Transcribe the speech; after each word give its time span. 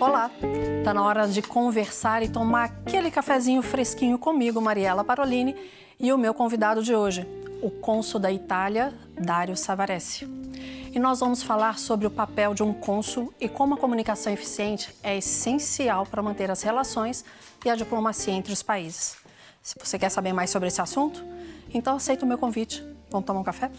Olá, 0.00 0.30
tá 0.84 0.92
na 0.92 1.02
hora 1.02 1.26
de 1.26 1.40
conversar 1.40 2.22
e 2.22 2.28
tomar 2.28 2.64
aquele 2.64 3.10
cafezinho 3.10 3.62
fresquinho 3.62 4.18
comigo, 4.18 4.60
Mariela 4.60 5.02
Parolini, 5.02 5.56
e 5.98 6.12
o 6.12 6.18
meu 6.18 6.34
convidado 6.34 6.82
de 6.82 6.94
hoje, 6.94 7.26
o 7.62 7.70
cônsul 7.70 8.20
da 8.20 8.30
Itália, 8.30 8.92
Dário 9.18 9.56
Savarese. 9.56 10.28
E 10.92 10.98
nós 10.98 11.20
vamos 11.20 11.42
falar 11.42 11.78
sobre 11.78 12.06
o 12.06 12.10
papel 12.10 12.54
de 12.54 12.62
um 12.62 12.72
cônsul 12.72 13.32
e 13.40 13.48
como 13.48 13.74
a 13.74 13.76
comunicação 13.76 14.32
eficiente 14.32 14.94
é 15.02 15.16
essencial 15.16 16.06
para 16.06 16.22
manter 16.22 16.50
as 16.50 16.62
relações 16.62 17.24
e 17.64 17.70
a 17.70 17.74
diplomacia 17.74 18.32
entre 18.32 18.52
os 18.52 18.62
países. 18.62 19.16
Se 19.62 19.74
você 19.82 19.98
quer 19.98 20.10
saber 20.10 20.32
mais 20.32 20.50
sobre 20.50 20.68
esse 20.68 20.80
assunto, 20.80 21.24
então 21.72 21.96
aceita 21.96 22.24
o 22.24 22.28
meu 22.28 22.38
convite. 22.38 22.84
Vamos 23.10 23.26
tomar 23.26 23.40
um 23.40 23.44
café? 23.44 23.70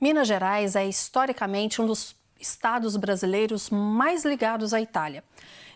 Minas 0.00 0.28
Gerais 0.28 0.76
é 0.76 0.86
historicamente 0.86 1.82
um 1.82 1.86
dos 1.86 2.14
estados 2.38 2.96
brasileiros 2.96 3.68
mais 3.68 4.24
ligados 4.24 4.72
à 4.72 4.80
Itália. 4.80 5.24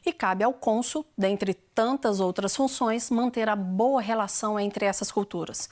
E 0.06 0.12
cabe 0.12 0.44
ao 0.44 0.52
cônsul, 0.52 1.04
dentre 1.18 1.54
tantas 1.54 2.20
outras 2.20 2.54
funções, 2.54 3.10
manter 3.10 3.48
a 3.48 3.56
boa 3.56 4.00
relação 4.00 4.60
entre 4.60 4.84
essas 4.84 5.10
culturas. 5.10 5.68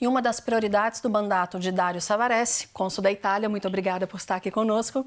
E 0.00 0.06
uma 0.06 0.22
das 0.22 0.38
prioridades 0.38 1.00
do 1.00 1.10
mandato 1.10 1.58
de 1.58 1.72
Dário 1.72 2.00
Savarese, 2.00 2.68
cônsul 2.68 3.02
da 3.02 3.10
Itália, 3.10 3.48
muito 3.48 3.66
obrigada 3.66 4.06
por 4.06 4.16
estar 4.16 4.36
aqui 4.36 4.50
conosco, 4.50 5.04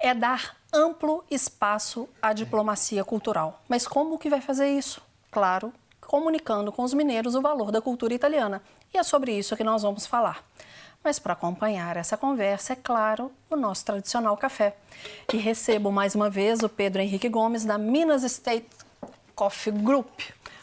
é 0.00 0.12
dar 0.12 0.56
amplo 0.72 1.24
espaço 1.30 2.08
à 2.20 2.32
diplomacia 2.32 3.04
cultural. 3.04 3.62
Mas 3.68 3.86
como 3.86 4.18
que 4.18 4.28
vai 4.28 4.40
fazer 4.40 4.68
isso? 4.70 5.00
Claro, 5.30 5.72
comunicando 6.00 6.72
com 6.72 6.82
os 6.82 6.92
mineiros 6.92 7.36
o 7.36 7.40
valor 7.40 7.70
da 7.70 7.80
cultura 7.80 8.12
italiana. 8.12 8.60
E 8.92 8.98
é 8.98 9.04
sobre 9.04 9.38
isso 9.38 9.56
que 9.56 9.62
nós 9.62 9.82
vamos 9.82 10.04
falar. 10.04 10.44
Mas 11.06 11.20
para 11.20 11.34
acompanhar 11.34 11.96
essa 11.96 12.16
conversa, 12.16 12.72
é 12.72 12.76
claro, 12.76 13.30
o 13.48 13.54
nosso 13.54 13.84
tradicional 13.84 14.36
café. 14.36 14.74
E 15.32 15.36
recebo 15.36 15.92
mais 15.92 16.16
uma 16.16 16.28
vez 16.28 16.64
o 16.64 16.68
Pedro 16.68 17.00
Henrique 17.00 17.28
Gomes, 17.28 17.64
da 17.64 17.78
Minas 17.78 18.24
State 18.24 18.66
Coffee 19.32 19.72
Group. 19.72 20.18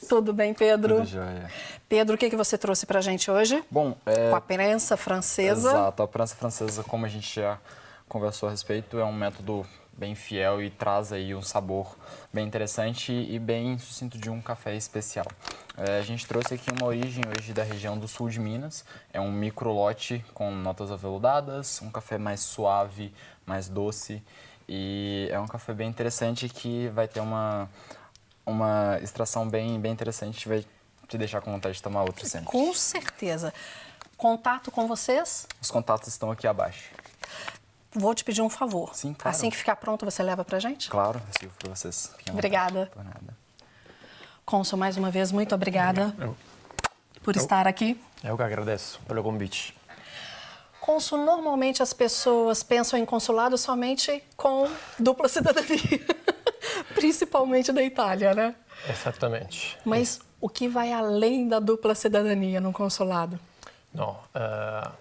Tudo 0.10 0.34
bem, 0.34 0.54
Pedro? 0.54 0.98
Tudo 0.98 1.08
jóia. 1.08 1.50
Pedro, 1.88 2.16
o 2.16 2.18
que, 2.18 2.30
que 2.30 2.36
você 2.36 2.58
trouxe 2.58 2.86
para 2.86 3.00
a 3.00 3.02
gente 3.02 3.32
hoje? 3.32 3.64
Bom, 3.72 3.96
é... 4.06 4.32
Com 4.32 4.36
a 4.36 4.42
prensa 4.42 4.98
francesa. 4.98 5.70
Exato, 5.70 6.04
a 6.04 6.08
prensa 6.10 6.36
francesa, 6.36 6.84
como 6.84 7.06
a 7.06 7.10
gente 7.10 7.40
já 7.40 7.58
conversou 8.10 8.50
a 8.50 8.52
respeito, 8.52 9.00
é 9.00 9.06
um 9.06 9.14
método 9.14 9.66
bem 9.98 10.16
fiel 10.16 10.62
e 10.62 10.70
traz 10.70 11.12
aí 11.12 11.34
um 11.36 11.42
sabor 11.42 11.96
bem 12.34 12.46
interessante 12.46 13.12
e 13.12 13.38
bem 13.40 13.78
sucinto 13.78 14.18
de 14.18 14.30
um 14.30 14.42
café 14.42 14.76
especial. 14.76 15.26
É, 15.78 16.00
a 16.00 16.02
gente 16.02 16.28
trouxe 16.28 16.54
aqui 16.54 16.72
uma 16.72 16.88
origem 16.88 17.24
hoje 17.28 17.54
da 17.54 17.64
região 17.64 17.98
do 17.98 18.08
sul 18.08 18.30
de 18.30 18.40
Minas. 18.40 18.84
É 19.12 19.20
um 19.20 19.32
micro 19.32 19.72
lote 19.72 20.24
com 20.34 20.52
notas 20.52 20.92
aveludadas, 20.92 21.82
um 21.82 21.90
café 21.90 22.18
mais 22.18 22.42
suave, 22.42 23.14
mais 23.46 23.70
doce 23.70 24.22
e 24.68 25.28
é 25.32 25.40
um 25.40 25.48
café 25.48 25.74
bem 25.74 25.90
interessante 25.90 26.48
que 26.48 26.88
vai 26.90 27.08
ter 27.08 27.20
uma, 27.20 27.70
uma 28.46 29.00
extração 29.02 29.48
bem, 29.48 29.80
bem 29.80 29.92
interessante, 29.92 30.48
vai 30.48 30.66
te 31.08 31.18
deixar 31.18 31.42
com 31.42 31.52
vontade 31.52 31.76
de 31.76 31.84
tomar 31.84 32.04
outro 32.04 32.28
sempre. 32.28 32.48
Com 32.48 32.74
certeza. 32.74 33.54
Contato 34.16 34.72
com 34.72 34.88
vocês? 34.88 35.48
Os 35.62 35.70
contatos 35.70 36.08
estão 36.08 36.32
aqui 36.32 36.48
abaixo. 36.48 36.92
Vou 37.96 38.14
te 38.14 38.24
pedir 38.24 38.42
um 38.42 38.50
favor. 38.50 38.96
Sim, 38.96 39.14
claro. 39.14 39.36
Assim 39.36 39.50
que 39.50 39.58
ficar 39.58 39.76
pronto, 39.76 40.06
você 40.06 40.24
leva 40.24 40.44
pra 40.44 40.60
gente? 40.60 40.90
Claro, 40.90 41.22
eu 41.42 41.50
para 41.60 41.70
vocês. 41.70 42.12
Obrigada. 42.32 42.90
Por 42.94 43.04
nada. 43.04 43.38
Consul, 44.46 44.78
mais 44.78 44.98
uma 44.98 45.10
vez, 45.10 45.32
muito 45.32 45.56
obrigada 45.56 46.14
eu, 46.20 46.36
por 47.24 47.36
eu, 47.36 47.42
estar 47.42 47.68
aqui. 47.68 48.00
Eu 48.24 48.36
que 48.36 48.44
agradeço 48.44 49.00
pelo 49.08 49.24
convite. 49.24 49.76
Consul, 50.82 51.24
normalmente 51.24 51.82
as 51.82 51.94
pessoas 51.94 52.62
pensam 52.62 53.00
em 53.00 53.06
consulado 53.06 53.58
somente 53.58 54.22
com 54.36 54.70
dupla 55.00 55.30
cidadania, 55.30 56.06
principalmente 56.94 57.72
da 57.72 57.82
Itália, 57.82 58.34
né? 58.34 58.54
Exatamente. 58.90 59.78
Mas 59.86 60.20
o 60.42 60.50
que 60.50 60.68
vai 60.68 60.92
além 60.92 61.48
da 61.48 61.60
dupla 61.60 61.96
cidadania 61.96 62.60
no 62.60 62.74
consulado? 62.74 63.40
Não, 63.94 64.12
uh, 64.36 64.92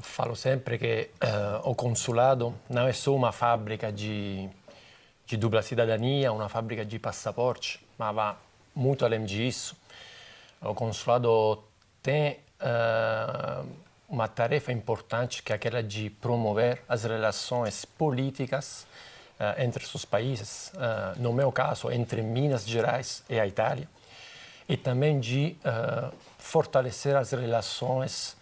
falo 0.00 0.36
sempre 0.36 0.78
que 0.78 1.10
uh, 1.22 1.68
o 1.68 1.74
consulado 1.74 2.54
não 2.68 2.86
é 2.86 2.92
só 2.92 3.14
uma 3.14 3.32
fábrica 3.32 3.92
de, 3.92 4.48
de 5.26 5.36
dupla 5.36 5.62
cidadania, 5.62 6.32
uma 6.32 6.48
fábrica 6.48 6.84
de 6.84 6.98
passaporte, 6.98 7.84
mas 7.98 8.14
vai 8.14 8.36
muito 8.74 9.04
além 9.04 9.24
disso. 9.24 9.76
O 10.60 10.74
consulado 10.74 11.62
tem 12.02 12.38
uh, 12.60 13.68
uma 14.08 14.28
tarefa 14.28 14.72
importante 14.72 15.42
que 15.42 15.52
é 15.52 15.56
aquela 15.56 15.82
de 15.82 16.10
promover 16.10 16.82
as 16.88 17.04
relações 17.04 17.84
políticas 17.84 18.86
uh, 19.38 19.60
entre 19.62 19.84
os 19.84 20.04
países, 20.04 20.72
no 21.16 21.32
meu 21.32 21.50
caso, 21.52 21.90
entre 21.90 22.22
Minas 22.22 22.66
Gerais 22.66 23.22
e 23.28 23.38
a 23.38 23.46
Itália, 23.46 23.88
e 24.68 24.76
também 24.76 25.18
de 25.18 25.56
fortalecer 26.38 27.16
as 27.16 27.32
relações 27.32 28.37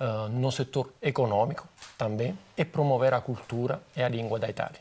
uh, 0.00 0.28
no 0.28 0.50
setor 0.50 0.92
econômico 1.00 1.68
também 1.96 2.36
e 2.56 2.64
promover 2.64 3.12
a 3.14 3.20
cultura 3.20 3.82
e 3.94 4.02
a 4.02 4.08
língua 4.08 4.38
da 4.38 4.48
Itália. 4.48 4.80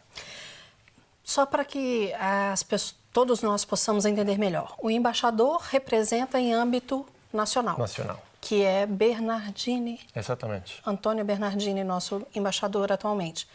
Só 1.24 1.46
para 1.46 1.64
que 1.64 2.12
as 2.14 2.64
pessoas, 2.64 2.96
todos 3.14 3.42
nós 3.42 3.66
possamos 3.66 4.06
entender 4.06 4.38
melhor, 4.38 4.76
o 4.80 4.90
embaixador 4.90 5.62
representa 5.70 6.40
em 6.40 6.54
âmbito 6.54 7.06
nacional. 7.32 7.78
Nacional. 7.78 8.20
Que 8.42 8.64
é 8.64 8.86
Bernardini. 8.86 10.00
Exatamente. 10.16 10.82
Antônio 10.86 11.26
Bernardini, 11.26 11.84
nosso 11.84 12.26
embaixador 12.34 12.92
atualmente. 12.92 13.48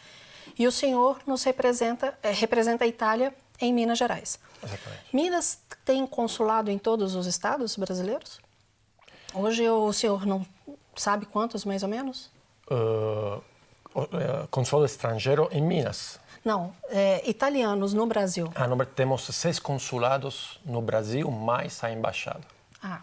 E 0.57 0.67
o 0.67 0.71
senhor 0.71 1.19
nos 1.25 1.43
representa, 1.43 2.17
é, 2.21 2.31
representa 2.31 2.85
a 2.85 2.87
Itália 2.87 3.33
em 3.59 3.73
Minas 3.73 3.97
Gerais. 3.97 4.39
Exatamente. 4.63 5.03
Minas 5.11 5.59
tem 5.83 6.05
consulado 6.05 6.69
em 6.69 6.77
todos 6.77 7.15
os 7.15 7.25
estados 7.25 7.75
brasileiros? 7.75 8.39
Hoje 9.33 9.67
o 9.69 9.91
senhor 9.91 10.25
não 10.25 10.45
sabe 10.95 11.25
quantos 11.25 11.65
mais 11.65 11.83
ou 11.83 11.89
menos? 11.89 12.31
Uh, 12.69 13.41
consulado 14.49 14.85
estrangeiro 14.85 15.47
em 15.51 15.61
Minas. 15.61 16.19
Não, 16.43 16.75
é, 16.89 17.27
italianos 17.27 17.93
no 17.93 18.05
Brasil. 18.05 18.51
Ah, 18.53 18.67
no, 18.67 18.85
temos 18.85 19.23
seis 19.23 19.57
consulados 19.57 20.59
no 20.63 20.79
Brasil, 20.79 21.29
mais 21.31 21.83
a 21.83 21.91
embaixada. 21.91 22.41
Ah. 22.83 23.01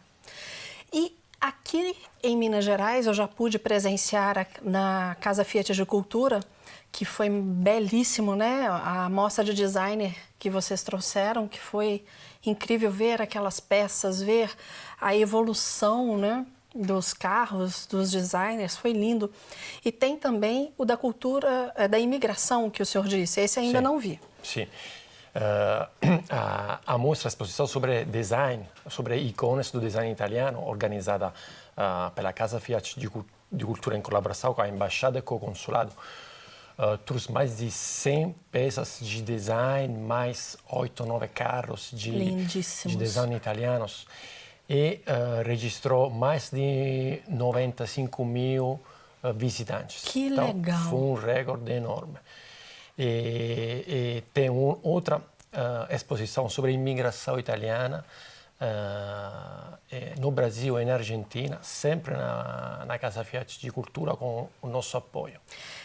E 0.92 1.16
aqui 1.40 1.96
em 2.22 2.36
Minas 2.36 2.64
Gerais, 2.64 3.06
eu 3.06 3.14
já 3.14 3.26
pude 3.26 3.58
presenciar 3.58 4.46
na 4.62 5.16
Casa 5.20 5.44
Fiat 5.44 5.72
de 5.72 5.84
Cultura, 5.84 6.38
que 6.92 7.04
foi 7.04 7.28
belíssimo, 7.28 8.36
né? 8.36 8.68
A 8.68 9.08
mostra 9.08 9.42
de 9.42 9.54
designer 9.54 10.14
que 10.38 10.48
vocês 10.48 10.82
trouxeram, 10.84 11.48
que 11.48 11.58
foi 11.58 12.04
incrível 12.46 12.92
ver 12.92 13.20
aquelas 13.20 13.58
peças, 13.58 14.22
ver 14.22 14.54
a 15.00 15.16
evolução, 15.16 16.16
né? 16.16 16.46
Dos 16.74 17.12
carros, 17.12 17.86
dos 17.86 18.10
designers, 18.10 18.76
foi 18.76 18.92
lindo. 18.92 19.30
E 19.84 19.92
tem 19.92 20.16
também 20.16 20.72
o 20.76 20.84
da 20.84 20.96
cultura, 20.96 21.72
eh, 21.76 21.88
da 21.88 21.98
imigração, 21.98 22.70
que 22.70 22.82
o 22.82 22.86
senhor 22.86 23.06
disse. 23.06 23.40
Esse 23.40 23.60
ainda 23.60 23.78
Sim. 23.78 23.84
não 23.84 23.98
vi. 23.98 24.20
Sim. 24.42 24.66
Uh, 25.34 25.88
a, 26.28 26.80
a, 26.86 26.98
mostra, 26.98 27.26
a 27.26 27.30
exposição 27.30 27.66
sobre 27.66 28.04
design, 28.04 28.66
sobre 28.90 29.16
ícones 29.16 29.70
do 29.70 29.80
design 29.80 30.12
italiano, 30.12 30.62
organizada 30.62 31.28
uh, 31.28 32.10
pela 32.10 32.32
Casa 32.34 32.60
Fiat 32.60 33.00
de, 33.00 33.10
de, 33.50 33.64
Cultura 33.64 33.96
em 33.96 34.02
colaboração 34.02 34.52
com 34.52 34.60
a 34.60 34.68
Embaixada 34.68 35.18
e 35.18 35.22
com 35.22 35.36
o 35.36 35.40
Consulado, 35.40 35.90
uh, 36.78 36.98
trouxe 36.98 37.32
mais 37.32 37.56
de 37.56 37.70
100 37.70 38.34
peças 38.50 38.98
de 39.00 39.22
design, 39.22 39.98
mais 39.98 40.58
8 40.68 41.00
ou 41.00 41.06
9 41.06 41.28
carros 41.28 41.90
de, 41.94 42.44
de 42.44 42.96
design 42.96 43.34
italianos 43.34 44.06
e 44.68 45.00
uh, 45.06 45.46
registrou 45.46 46.10
mais 46.10 46.50
de 46.50 47.20
95 47.28 48.24
mil 48.24 48.80
uh, 49.22 49.32
visitantes. 49.34 50.04
Que 50.04 50.26
então, 50.26 50.46
legal! 50.46 50.90
Foi 50.90 50.98
um 50.98 51.14
recorde 51.14 51.72
enorme. 51.72 52.18
E, 52.98 53.84
e 53.86 54.24
tem 54.32 54.50
um, 54.50 54.78
outra 54.82 55.18
uh, 55.18 55.94
exposição 55.94 56.48
sobre 56.48 56.72
imigração 56.72 57.38
italiana 57.38 58.04
no 60.20 60.30
Brasil 60.30 60.80
e 60.80 60.84
na 60.84 60.94
Argentina, 60.94 61.58
sempre 61.62 62.14
na, 62.14 62.84
na 62.86 62.96
Casa 62.96 63.24
Fiat 63.24 63.58
de 63.58 63.72
Cultura 63.72 64.14
com 64.14 64.48
o 64.62 64.68
nosso 64.68 64.96
apoio. 64.96 65.40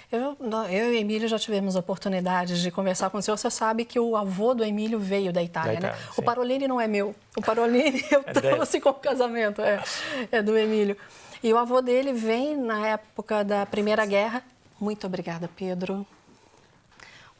Eu, 0.09 0.37
eu 0.69 0.93
e 0.93 0.97
Emílio 0.97 1.27
já 1.27 1.37
tivemos 1.37 1.75
oportunidade 1.75 2.61
de 2.61 2.71
conversar 2.71 3.09
com 3.09 3.17
o 3.17 3.21
senhor. 3.21 3.37
Você 3.37 3.51
sabe 3.51 3.83
que 3.83 3.99
o 3.99 4.15
avô 4.15 4.53
do 4.53 4.63
Emílio 4.63 4.97
veio 4.97 5.33
da 5.33 5.43
Itália, 5.43 5.73
da 5.73 5.79
Itália 5.79 5.97
né? 5.97 6.03
Sim. 6.13 6.21
O 6.21 6.23
Parolini 6.23 6.67
não 6.67 6.79
é 6.79 6.87
meu. 6.87 7.13
O 7.35 7.41
Parolini 7.41 8.03
eu 8.09 8.23
é 8.25 8.33
trouxe 8.33 8.79
com 8.79 8.89
o 8.89 8.93
casamento, 8.93 9.61
é, 9.61 9.83
é 10.31 10.41
do 10.41 10.57
Emílio. 10.57 10.95
E 11.43 11.51
o 11.51 11.57
avô 11.57 11.81
dele 11.81 12.13
vem 12.13 12.55
na 12.55 12.87
época 12.87 13.43
da 13.43 13.65
Primeira 13.65 14.05
Guerra. 14.05 14.41
Muito 14.79 15.05
obrigada, 15.05 15.49
Pedro. 15.53 16.07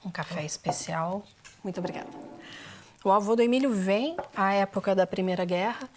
Um 0.04 0.12
café 0.12 0.44
especial. 0.44 1.24
Muito 1.64 1.80
obrigada. 1.80 2.10
O 3.02 3.12
avô 3.12 3.34
do 3.34 3.42
Emílio 3.42 3.72
vem 3.72 4.18
à 4.36 4.54
época 4.54 4.94
da 4.94 5.08
Primeira 5.08 5.46
Guerra, 5.46 5.90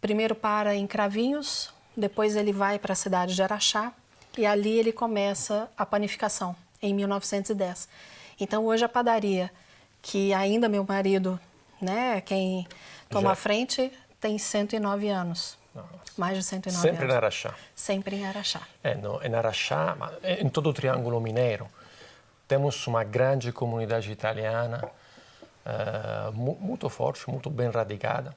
primeiro 0.00 0.36
para 0.36 0.76
em 0.76 0.86
Cravinhos, 0.86 1.74
depois 1.96 2.36
ele 2.36 2.52
vai 2.52 2.78
para 2.78 2.92
a 2.92 2.96
cidade 2.96 3.34
de 3.34 3.42
Araxá 3.42 3.92
e 4.36 4.46
ali 4.46 4.78
ele 4.78 4.92
começa 4.92 5.68
a 5.76 5.84
panificação, 5.84 6.54
em 6.82 6.94
1910. 6.94 7.88
Então 8.40 8.64
hoje 8.64 8.84
a 8.84 8.88
padaria, 8.88 9.50
que 10.00 10.32
ainda 10.32 10.68
meu 10.68 10.84
marido, 10.84 11.38
né, 11.80 12.20
quem 12.22 12.66
toma 13.08 13.28
Já. 13.28 13.32
a 13.32 13.36
frente, 13.36 13.92
tem 14.20 14.38
109 14.38 15.08
anos. 15.08 15.58
Mais 16.16 16.36
de 16.36 16.42
109 16.42 16.82
Sempre 16.82 17.04
anos. 17.04 17.14
em 17.14 17.16
Araxá. 17.16 17.54
Sempre 17.74 18.16
em 18.16 18.26
Araxá. 18.26 18.60
É, 18.82 18.94
no, 18.94 19.22
em 19.22 19.34
Araxá, 19.34 19.96
em 20.22 20.48
todo 20.48 20.68
o 20.68 20.72
Triângulo 20.72 21.20
Mineiro, 21.20 21.68
temos 22.46 22.86
uma 22.86 23.04
grande 23.04 23.52
comunidade 23.52 24.10
italiana, 24.10 24.90
mu 26.34 26.56
muito 26.60 26.88
forte, 26.88 27.30
muito 27.30 27.48
bem 27.48 27.70
radicada, 27.70 28.34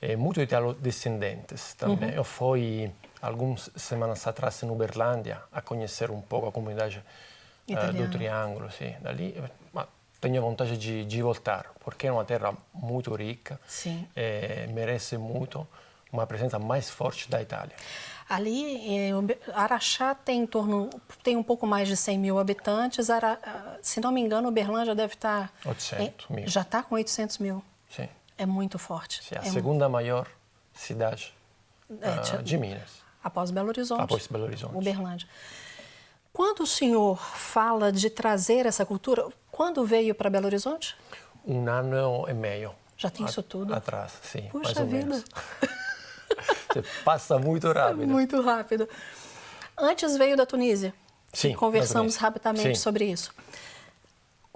e 0.00 0.14
muito 0.14 0.40
italo-descendentes 0.40 1.72
também. 1.74 2.12
Eu 2.12 2.22
fui, 2.24 2.92
algumas 3.26 3.70
semanas 3.76 4.26
atrás, 4.26 4.62
em 4.62 4.70
Uberlândia, 4.70 5.40
a 5.52 5.60
conhecer 5.62 6.10
um 6.10 6.20
pouco 6.20 6.48
a 6.48 6.52
comunidade 6.52 7.02
eh, 7.68 7.92
do. 7.92 8.10
Triângulo. 8.10 8.70
Sim. 8.70 8.94
Dali, 9.00 9.34
ma 9.72 9.86
tenho 10.20 10.40
vontade 10.40 10.78
de, 10.78 11.04
de 11.04 11.20
voltar, 11.22 11.66
porque 11.80 12.06
é 12.06 12.12
uma 12.12 12.24
terra 12.24 12.54
muito 12.72 13.14
rica, 13.14 13.60
Sim. 13.66 14.08
e 14.16 14.66
merece 14.72 15.18
muito 15.18 15.66
uma 16.10 16.26
presença 16.26 16.58
mais 16.58 16.88
forte 16.88 17.28
da 17.30 17.42
Itália. 17.42 17.74
Ali, 18.26 19.10
Araxá 19.52 20.14
tem 20.14 20.40
em 20.42 20.46
torno, 20.46 20.88
tem 21.22 21.36
um 21.36 21.42
pouco 21.42 21.66
mais 21.66 21.86
de 21.88 21.94
100 21.96 22.18
mil 22.18 22.38
habitantes. 22.38 23.10
Ara- 23.10 23.38
ah, 23.42 23.76
se 23.82 24.00
não 24.00 24.10
me 24.12 24.20
engano, 24.22 24.48
Uberlândia 24.48 24.94
deve 24.94 25.12
estar... 25.12 25.52
800 25.66 26.30
em- 26.30 26.34
mil. 26.36 26.48
Já 26.48 26.62
está 26.62 26.82
com 26.82 26.94
800 26.94 27.36
mil. 27.38 27.62
Sim. 27.90 28.08
É 28.38 28.46
muito 28.46 28.78
forte. 28.78 29.22
Sim, 29.22 29.34
a 29.36 29.40
É 29.46 29.50
segunda 29.50 29.90
maior 29.90 30.26
cidade 30.72 31.34
É, 32.00 32.16
tinha- 32.20 32.42
de 32.42 32.56
Minas, 32.56 33.03
Após 33.24 33.50
Belo 33.50 33.68
Horizonte. 33.68 34.02
após 34.02 34.26
Belo 34.26 34.44
Horizonte. 34.44 34.76
Uberlândia. 34.76 35.26
Quando 36.32 36.62
o 36.64 36.66
senhor 36.66 37.16
fala 37.18 37.90
de 37.90 38.10
trazer 38.10 38.66
essa 38.66 38.84
cultura, 38.84 39.26
quando 39.50 39.84
veio 39.84 40.14
para 40.14 40.28
Belo 40.28 40.46
Horizonte? 40.46 40.94
Um 41.46 41.66
ano 41.68 42.26
e 42.28 42.34
meio. 42.34 42.72
Já 42.96 43.08
tem 43.10 43.24
isso 43.26 43.42
tudo? 43.42 43.74
Atrás, 43.74 44.12
sim, 44.22 44.48
Puxa 44.50 44.64
mais 44.64 44.76
ou 44.76 44.86
vida. 44.86 44.98
menos. 44.98 45.24
Você 46.72 46.82
passa 47.04 47.38
muito 47.38 47.70
rápido. 47.72 48.06
Muito 48.06 48.40
rápido. 48.42 48.88
Antes 49.76 50.16
veio 50.16 50.36
da 50.36 50.44
Tunísia. 50.46 50.94
Sim, 51.32 51.54
Conversamos 51.54 52.12
Tunísia. 52.14 52.20
rapidamente 52.20 52.76
Sim. 52.76 52.82
sobre 52.82 53.04
isso. 53.06 53.32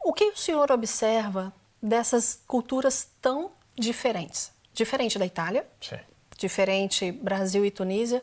O 0.05 0.13
que 0.13 0.25
o 0.31 0.37
senhor 0.37 0.71
observa 0.71 1.53
dessas 1.83 2.41
culturas 2.47 3.09
tão 3.21 3.51
diferentes? 3.77 4.53
Diferente 4.73 5.19
da 5.19 5.27
Itália, 5.27 5.67
Sim. 5.81 5.99
diferente 6.37 7.11
Brasil 7.13 7.65
e 7.65 7.71
Tunísia. 7.71 8.23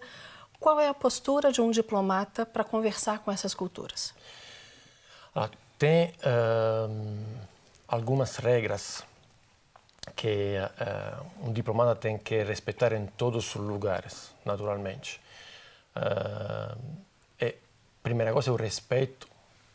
Qual 0.66 0.80
é 0.80 0.88
a 0.88 0.96
postura 0.96 1.52
de 1.52 1.62
um 1.62 1.70
diplomata 1.70 2.44
para 2.44 2.64
conversar 2.64 3.20
com 3.20 3.32
essas 3.32 3.54
culturas? 3.54 4.16
Ah, 5.36 5.48
tem 5.78 6.12
ehm, 6.24 7.38
algumas 7.88 8.38
regras 8.38 9.06
que 10.16 10.56
eh, 10.56 11.18
um 11.44 11.54
diplomata 11.54 11.96
tem 11.96 12.18
que 12.18 12.44
respeitar 12.44 12.94
em 12.94 13.06
todos 13.06 13.56
os 13.56 13.62
lugares, 13.62 14.34
naturalmente. 14.44 15.22
Eh, 15.96 16.76
e, 17.46 17.56
primeira 18.02 18.34
coisa 18.34 18.50
é 18.50 18.52
o 18.52 18.56
respeito 18.56 19.28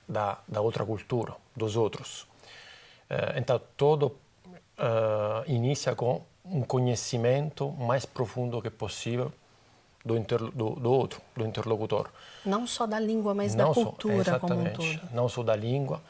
da, 0.08 0.38
da 0.48 0.60
outra 0.60 0.84
cultura, 0.84 1.36
dos 1.54 1.76
outros. 1.76 2.26
Eh, 3.08 3.34
então, 3.36 3.60
tudo 3.76 4.18
eh, 4.76 5.44
inicia 5.46 5.94
com 5.94 6.24
um 6.44 6.62
conhecimento 6.62 7.70
mais 7.70 8.04
profundo 8.04 8.60
que 8.60 8.70
possível 8.70 9.32
do, 10.04 10.16
interlo- 10.16 10.50
do, 10.50 10.70
do 10.70 10.90
outro, 10.92 11.20
do 11.36 11.44
interlocutor. 11.46 12.08
Não 12.44 12.66
só 12.66 12.86
da 12.86 12.98
língua, 12.98 13.34
mas 13.34 13.54
da 13.54 13.64
Não 13.64 13.74
só- 13.74 13.84
cultura 13.84 14.38
como 14.40 14.60
um 14.60 14.72
todo. 14.72 15.00
Não 15.12 15.28
só 15.28 15.42
da 15.42 15.54
língua. 15.56 16.00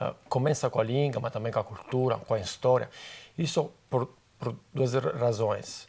Ah, 0.00 0.14
começa 0.28 0.68
com 0.70 0.80
a 0.80 0.84
língua, 0.84 1.20
mas 1.20 1.32
também 1.32 1.52
com 1.52 1.58
a 1.60 1.64
cultura, 1.64 2.16
com 2.16 2.34
a 2.34 2.38
história. 2.40 2.88
Isso 3.36 3.70
por, 3.90 4.08
por 4.38 4.54
duas 4.72 4.92
razões. 4.94 5.88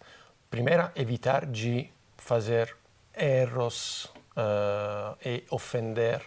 Primeira, 0.50 0.92
evitar 0.96 1.46
de 1.46 1.90
fazer 2.18 2.76
erros 3.16 4.10
ah, 4.36 5.16
e 5.26 5.44
ofender 5.50 6.22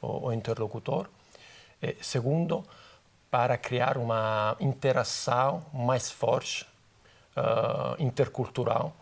o, 0.00 0.28
o 0.28 0.32
interlocutor. 0.32 1.08
E, 1.82 1.96
segundo, 2.02 2.64
para 3.30 3.56
criar 3.58 3.98
uma 3.98 4.56
interação 4.60 5.64
mais 5.72 6.10
forte, 6.10 6.66
ah, 7.36 7.94
intercultural, 7.98 8.92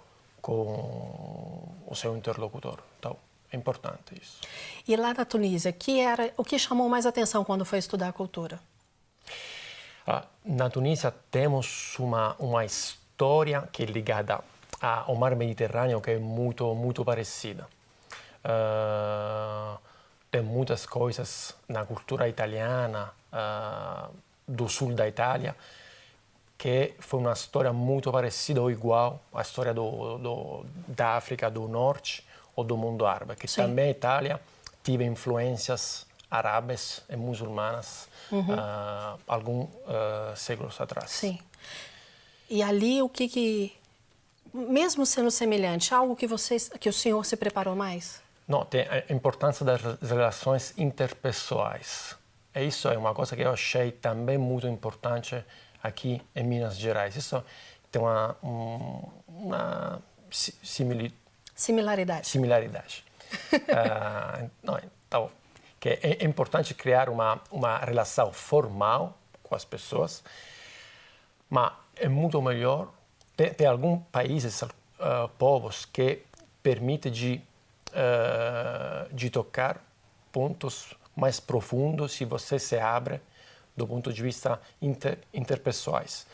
com 0.42 1.68
o 1.86 1.94
seu 1.94 2.16
interlocutor. 2.16 2.78
Então, 2.98 3.16
é 3.52 3.56
importante 3.56 4.20
isso. 4.20 4.40
E 4.86 4.96
lá 4.96 5.14
na 5.14 5.24
Tunísia, 5.24 5.72
que 5.72 6.00
era 6.00 6.32
o 6.36 6.44
que 6.44 6.58
chamou 6.58 6.88
mais 6.88 7.06
atenção 7.06 7.44
quando 7.44 7.64
foi 7.64 7.78
estudar 7.78 8.08
a 8.08 8.12
cultura? 8.12 8.60
Ah, 10.06 10.24
na 10.44 10.68
Tunísia 10.68 11.14
temos 11.30 11.96
uma, 11.98 12.34
uma 12.38 12.64
história 12.64 13.68
que 13.72 13.84
é 13.84 13.86
ligada 13.86 14.40
ao 14.80 15.14
mar 15.14 15.36
Mediterrâneo 15.36 16.00
que 16.00 16.10
é 16.10 16.18
muito, 16.18 16.74
muito 16.74 17.04
parecida. 17.04 17.68
Ah, 18.42 19.78
tem 20.30 20.42
muitas 20.42 20.86
coisas 20.86 21.54
na 21.68 21.84
cultura 21.84 22.28
italiana, 22.28 23.12
ah, 23.32 24.08
do 24.48 24.68
sul 24.68 24.94
da 24.94 25.06
Itália, 25.06 25.54
que 26.62 26.94
foi 27.00 27.18
uma 27.18 27.32
história 27.32 27.72
muito 27.72 28.12
parecida 28.12 28.62
ou 28.62 28.70
igual 28.70 29.20
à 29.34 29.42
história 29.42 29.74
do, 29.74 30.16
do, 30.18 30.66
da 30.86 31.16
África 31.16 31.50
do 31.50 31.66
Norte 31.66 32.24
ou 32.54 32.62
do 32.62 32.76
mundo 32.76 33.04
árabe, 33.04 33.34
que 33.34 33.48
Sim. 33.48 33.62
também 33.62 33.86
a 33.86 33.90
Itália 33.90 34.40
teve 34.80 35.04
influências 35.04 36.06
árabes 36.30 37.02
e 37.10 37.16
muçulmanas 37.16 38.08
ah, 38.56 39.16
alguns 39.26 39.68
ah, 39.88 40.34
séculos 40.36 40.80
atrás. 40.80 41.10
Sim. 41.10 41.36
E 42.48 42.62
ali 42.62 43.02
o 43.02 43.08
que 43.08 43.28
que 43.28 43.76
mesmo 44.54 45.04
sendo 45.04 45.32
semelhante, 45.32 45.92
algo 45.92 46.14
que 46.14 46.28
vocês 46.28 46.70
que 46.78 46.88
o 46.88 46.92
senhor 46.92 47.24
se 47.26 47.36
preparou 47.36 47.74
mais? 47.74 48.22
Não, 48.46 48.64
tem 48.64 48.82
a 48.82 49.12
importância 49.12 49.64
das 49.66 49.80
re- 49.82 49.96
relações 50.00 50.74
interpessoais. 50.78 52.14
E 52.54 52.62
isso 52.66 52.86
é 52.86 52.96
uma 52.96 53.12
coisa 53.14 53.34
que 53.34 53.42
eu 53.42 53.50
achei 53.50 53.90
também 53.90 54.38
muito 54.38 54.68
importante 54.68 55.44
aqui 55.82 56.20
em 56.34 56.44
Minas 56.44 56.76
Gerais. 56.76 57.16
Isso 57.16 57.42
tem 57.90 58.00
uma, 58.00 58.36
um- 58.42 59.08
uma 59.28 60.02
si- 60.30 60.54
simili- 60.62 61.14
Similaridade. 61.54 62.26
similaridade. 62.26 63.04
Ah, 63.74 64.44
não, 64.62 64.78
então, 65.06 65.30
que 65.80 65.88
é 66.02 66.24
importante 66.24 66.74
criar 66.74 67.08
uma, 67.08 67.40
uma 67.50 67.78
relação 67.78 68.30
formal 68.32 69.16
com 69.42 69.54
as 69.54 69.64
pessoas, 69.64 70.22
mas 71.48 71.72
é 71.96 72.08
muito 72.08 72.40
melhor. 72.42 72.88
Tem, 73.36 73.52
tem 73.52 73.66
alguns 73.66 74.02
países, 74.12 74.62
ah, 75.00 75.28
povos, 75.38 75.84
que 75.86 76.22
permite 76.62 77.10
de, 77.10 77.40
ah, 77.94 79.06
de 79.10 79.30
tocar 79.30 79.82
pontos 80.30 80.94
mais 81.16 81.40
profundos 81.40 82.12
se 82.12 82.24
você 82.24 82.58
se 82.58 82.78
abre 82.78 83.20
do 83.76 83.86
ponto 83.86 84.12
de 84.12 84.22
vista 84.22 84.60
inter, 84.80 85.18
interpessoais. 85.32 86.26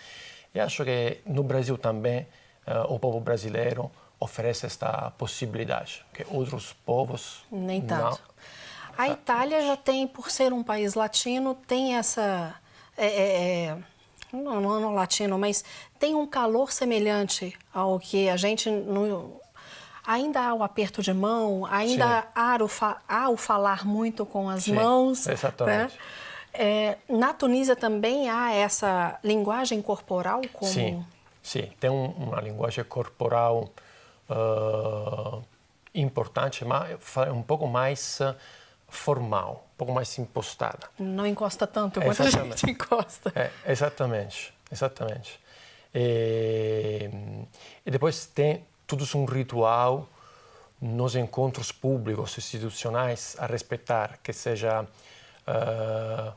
E 0.54 0.60
acho 0.60 0.84
que 0.84 1.18
no 1.26 1.42
Brasil 1.42 1.76
também 1.78 2.26
ah, 2.66 2.86
o 2.88 2.98
povo 2.98 3.20
brasileiro 3.20 3.90
oferece 4.20 4.66
esta 4.66 5.12
possibilidade, 5.16 6.04
que 6.12 6.26
outros 6.30 6.72
povos 6.84 7.44
Nem 7.52 7.80
não. 7.80 7.86
tanto. 8.10 8.20
A 8.96 9.08
Itália 9.08 9.62
já 9.64 9.76
tem, 9.76 10.08
por 10.08 10.28
ser 10.30 10.52
um 10.52 10.62
país 10.64 10.94
latino, 10.94 11.54
tem 11.54 11.94
essa. 11.96 12.52
é, 12.96 13.06
é, 13.06 13.64
é, 13.66 13.78
não, 14.32 14.60
não, 14.60 14.80
não 14.80 14.92
latino, 14.94 15.38
mas 15.38 15.64
tem 16.00 16.16
um 16.16 16.26
calor 16.26 16.72
semelhante 16.72 17.56
ao 17.72 18.00
que 18.00 18.28
a 18.28 18.36
gente. 18.36 18.68
No, 18.68 19.40
ainda 20.04 20.40
há 20.40 20.52
o 20.54 20.64
aperto 20.64 21.00
de 21.00 21.12
mão, 21.14 21.64
ainda 21.66 22.26
há 22.34 22.56
o, 22.60 22.66
fa- 22.66 23.00
há 23.08 23.28
o 23.28 23.36
falar 23.36 23.86
muito 23.86 24.26
com 24.26 24.48
as 24.50 24.64
Sim, 24.64 24.72
mãos. 24.74 25.28
exatamente. 25.28 25.94
né? 25.94 26.00
É, 26.52 26.96
na 27.08 27.32
Tunísia 27.32 27.76
também 27.76 28.28
há 28.28 28.52
essa 28.52 29.18
linguagem 29.22 29.80
corporal 29.82 30.40
como. 30.52 30.70
Sim, 30.72 31.04
sim, 31.42 31.70
tem 31.78 31.90
um- 31.90 32.10
uma 32.10 32.40
linguagem 32.40 32.84
corporal 32.84 33.68
ah, 34.28 35.38
importante, 35.94 36.64
mas 36.64 36.98
um 37.32 37.42
pouco 37.42 37.66
mais 37.66 38.20
ah, 38.20 38.34
formal, 38.88 39.66
um 39.74 39.76
pouco 39.76 39.92
mais 39.92 40.16
impostada. 40.18 40.88
Não 40.98 41.26
encosta 41.26 41.66
tanto 41.66 42.00
quanto 42.00 42.22
a 42.22 42.30
gente 42.30 42.70
encosta. 42.70 43.32
É, 43.34 43.50
exatamente, 43.70 44.52
exatamente. 44.70 45.40
E, 45.94 47.10
e 47.84 47.90
depois 47.90 48.26
tem 48.26 48.64
tudo 48.86 49.04
um 49.16 49.24
ritual 49.24 50.08
nos 50.80 51.16
encontros 51.16 51.72
públicos, 51.72 52.36
institucionais, 52.38 53.36
a 53.38 53.46
respeitar, 53.46 54.18
que 54.22 54.32
seja 54.32 54.86
ah, 55.48 56.34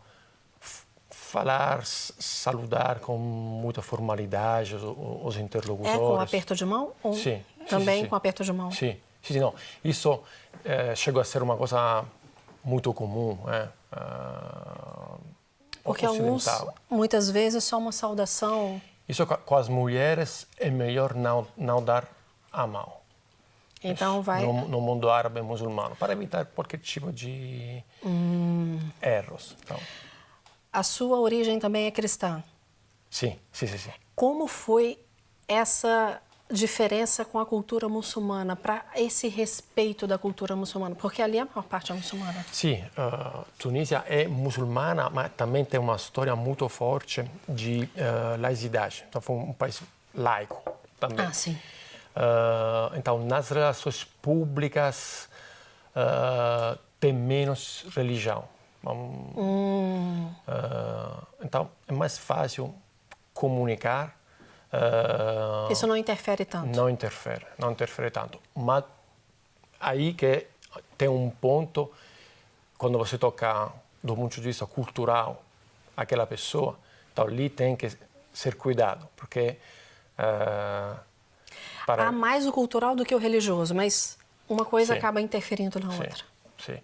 falar, 1.10 1.82
saludar 1.86 3.00
com 3.00 3.18
muita 3.18 3.82
formalidade 3.82 4.76
os, 4.76 5.38
interlocutores. 5.38 5.96
É 5.96 5.98
com 5.98 6.20
aperto 6.20 6.56
de 6.56 6.66
mão? 6.66 6.94
Ou 7.04 7.14
sim. 7.14 7.42
Também 7.70 7.98
sim, 7.98 8.04
sim, 8.04 8.10
com 8.10 8.16
aperto 8.16 8.44
de 8.44 8.54
mão? 8.54 8.72
Sim, 8.72 8.98
sim, 9.22 9.40
não. 9.40 9.54
Isso 9.84 10.22
eh, 10.64 10.96
chegou 10.96 11.22
a 11.22 11.26
ser 11.26 11.44
uma 11.44 11.58
coisa 11.58 12.06
muito 12.64 12.94
comum. 12.94 13.38
É? 13.48 13.68
Uh, 13.94 15.20
Porque 15.84 16.06
alguns, 16.06 16.46
muitas 16.90 17.30
vezes, 17.30 17.64
só 17.64 17.78
uma 17.78 17.92
saudação. 17.92 18.82
Isso 19.08 19.26
com 19.26 19.56
as 19.56 19.68
mulheres 19.68 20.48
é 20.58 20.70
melhor 20.70 21.14
não, 21.14 21.48
não 21.58 21.84
dar 21.84 22.08
a 22.52 22.66
mão. 22.66 23.01
Então 23.84 24.22
vai. 24.22 24.46
No, 24.46 24.68
no, 24.68 24.82
mundo 24.82 25.10
árabe 25.10 25.42
muçulmano, 25.42 25.96
para 25.96 26.14
evitar 26.14 26.46
qualquer 26.46 26.80
tipo 26.80 27.12
de 27.12 27.84
hum. 28.04 28.80
erros. 29.02 29.56
Então. 29.64 29.80
A 30.72 30.84
sua 30.84 31.20
origem 31.20 31.60
também 31.60 31.86
é 31.86 31.92
cristã? 31.92 32.44
Sim, 33.10 33.38
sim, 33.52 33.68
sim. 33.68 33.78
sim. 33.78 33.92
Como 34.16 34.48
foi 34.48 35.00
essa 35.48 36.22
diferença 36.50 37.26
com 37.26 37.40
a 37.40 37.46
cultura 37.46 37.88
muçulmana, 37.90 38.56
para 38.56 38.86
esse 38.96 39.28
respeito 39.28 40.06
da 40.06 40.18
cultura 40.18 40.56
muçulmana? 40.56 40.96
Porque 40.96 41.22
ali 41.22 41.40
a 41.40 41.46
maior 41.46 41.64
parte 41.64 41.92
é 41.92 41.96
muçulmana. 41.96 42.46
Sim, 42.52 42.84
uh, 42.98 43.46
Tunísia 43.58 44.04
é 44.08 44.28
muçulmana, 44.28 45.10
mas 45.10 45.32
também 45.34 45.66
tem 45.66 45.80
uma 45.80 45.96
história 45.96 46.36
muito 46.36 46.68
forte 46.70 47.24
de 47.48 47.84
uh, 47.84 48.40
laicidade. 48.40 49.06
Então, 49.10 49.22
foi 49.22 49.36
um 49.36 49.54
país 49.54 49.82
laico 50.14 50.62
também. 51.00 51.26
Ah, 51.26 51.34
sim. 51.34 51.58
Uh, 52.16 52.96
então, 52.98 53.24
nas 53.26 53.50
relações 53.50 54.04
públicas, 54.04 55.30
tem 57.00 57.14
menos 57.14 57.86
religião. 57.96 58.46
Hum. 58.84 60.34
então, 61.44 61.70
é 61.88 61.94
mais 61.94 62.18
fácil 62.18 62.74
comunicar 63.34 64.22
Uh, 64.72 65.72
Isso 65.72 65.86
não 65.86 65.98
interfere 65.98 66.46
tanto? 66.46 66.76
Não 66.76 66.90
interfere, 66.90 67.46
não 67.58 67.72
interfere 67.72 68.10
tanto. 68.10 68.40
Mas 68.56 68.86
aí 69.80 70.14
que 70.14 70.48
tem 70.98 71.10
um 71.10 71.30
ponto, 71.30 71.92
quando 72.78 72.98
você 72.98 73.18
toca 73.18 73.70
do 74.02 74.16
ponto 74.16 74.34
de 74.34 74.42
vista 74.42 74.66
cultural 74.66 75.44
aquela 75.96 76.26
pessoa, 76.26 76.80
então 77.12 77.26
ali 77.28 77.50
tem 77.50 77.76
que 77.76 77.92
ser 78.34 78.56
cuidado, 78.56 79.08
porque... 79.16 79.58
Para... 81.86 82.08
Há 82.08 82.12
mais 82.12 82.46
o 82.46 82.52
cultural 82.52 82.96
do 82.96 83.06
que 83.06 83.14
o 83.14 83.18
religioso, 83.18 83.74
mas 83.74 84.18
uma 84.48 84.66
coisa 84.66 84.94
sim. 84.94 85.00
acaba 85.00 85.22
interferindo 85.22 85.80
na 85.80 85.92
sim. 85.92 86.02
outra. 86.02 86.24
Sim, 86.60 86.78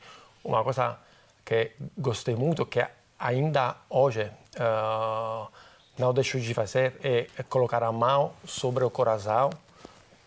uma 0.43 0.63
coisa 0.63 0.97
que 1.45 1.71
gostei 1.97 2.35
muito, 2.35 2.65
que 2.65 2.85
ainda 3.19 3.75
hoje... 3.89 4.31
Uh, 4.55 5.47
não 5.97 6.13
deixo 6.13 6.39
de 6.39 6.53
fazer 6.53 6.95
é 7.03 7.27
colocar 7.49 7.81
a 7.83 7.91
mão 7.91 8.31
sobre 8.45 8.83
o 8.83 8.89
coração 8.89 9.49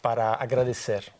para 0.03 0.35
agradecer. 0.35 1.13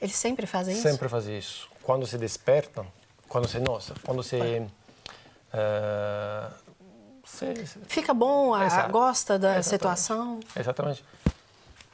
Eles 0.00 0.14
sempre 0.14 0.46
fazem 0.46 0.74
isso? 0.74 0.82
Sempre 0.82 1.08
fazem 1.08 1.36
isso. 1.36 1.68
Quando 1.82 2.06
se 2.06 2.16
despertam, 2.16 2.86
quando 3.28 3.48
se 3.48 3.58
nossa, 3.58 3.94
quando 4.04 4.22
se, 4.22 4.36
uh, 4.36 4.72
Fica 7.88 8.12
bom, 8.12 8.54
a, 8.54 8.88
gosta 8.88 9.38
da 9.38 9.58
Exatamente. 9.58 9.68
situação. 9.68 10.40
Exatamente. 10.54 11.04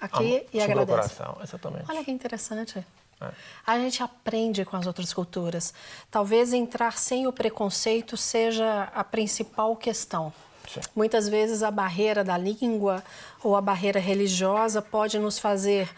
Aqui 0.00 0.46
e 0.52 0.60
agradece. 0.60 1.14
Coração, 1.16 1.38
exatamente. 1.42 1.90
Olha 1.90 2.04
que 2.04 2.10
interessante. 2.10 2.84
É. 3.20 3.30
A 3.66 3.78
gente 3.78 4.02
aprende 4.02 4.64
com 4.64 4.76
as 4.76 4.86
outras 4.86 5.12
culturas. 5.12 5.74
Talvez 6.10 6.52
entrar 6.52 6.98
sem 6.98 7.26
o 7.26 7.32
preconceito 7.32 8.16
seja 8.16 8.84
a 8.94 9.02
principal 9.02 9.74
questão. 9.76 10.32
Sim. 10.68 10.80
Muitas 10.94 11.28
vezes 11.28 11.62
a 11.62 11.70
barreira 11.70 12.22
da 12.22 12.36
língua 12.36 13.02
ou 13.42 13.56
a 13.56 13.60
barreira 13.60 13.98
religiosa 13.98 14.80
pode 14.80 15.18
nos 15.18 15.38
fazer 15.38 15.88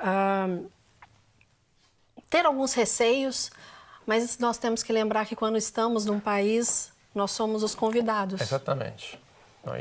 uh, 0.00 0.68
ter 2.28 2.46
alguns 2.46 2.72
receios, 2.72 3.50
mas 4.06 4.38
nós 4.38 4.58
temos 4.58 4.82
que 4.82 4.92
lembrar 4.92 5.26
que 5.26 5.36
quando 5.36 5.56
estamos 5.56 6.04
num 6.04 6.18
país, 6.18 6.90
nós 7.14 7.30
somos 7.30 7.62
os 7.62 7.74
convidados. 7.74 8.40
Exatamente. 8.40 9.20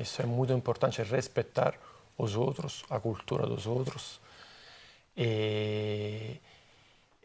Isso 0.02 0.22
é 0.22 0.26
muito 0.26 0.52
importante, 0.52 1.02
respeitar 1.02 1.76
os 2.18 2.36
outros, 2.36 2.84
a 2.90 3.00
cultura 3.00 3.46
dos 3.46 3.66
outros. 3.68 4.20
E, 5.18 6.40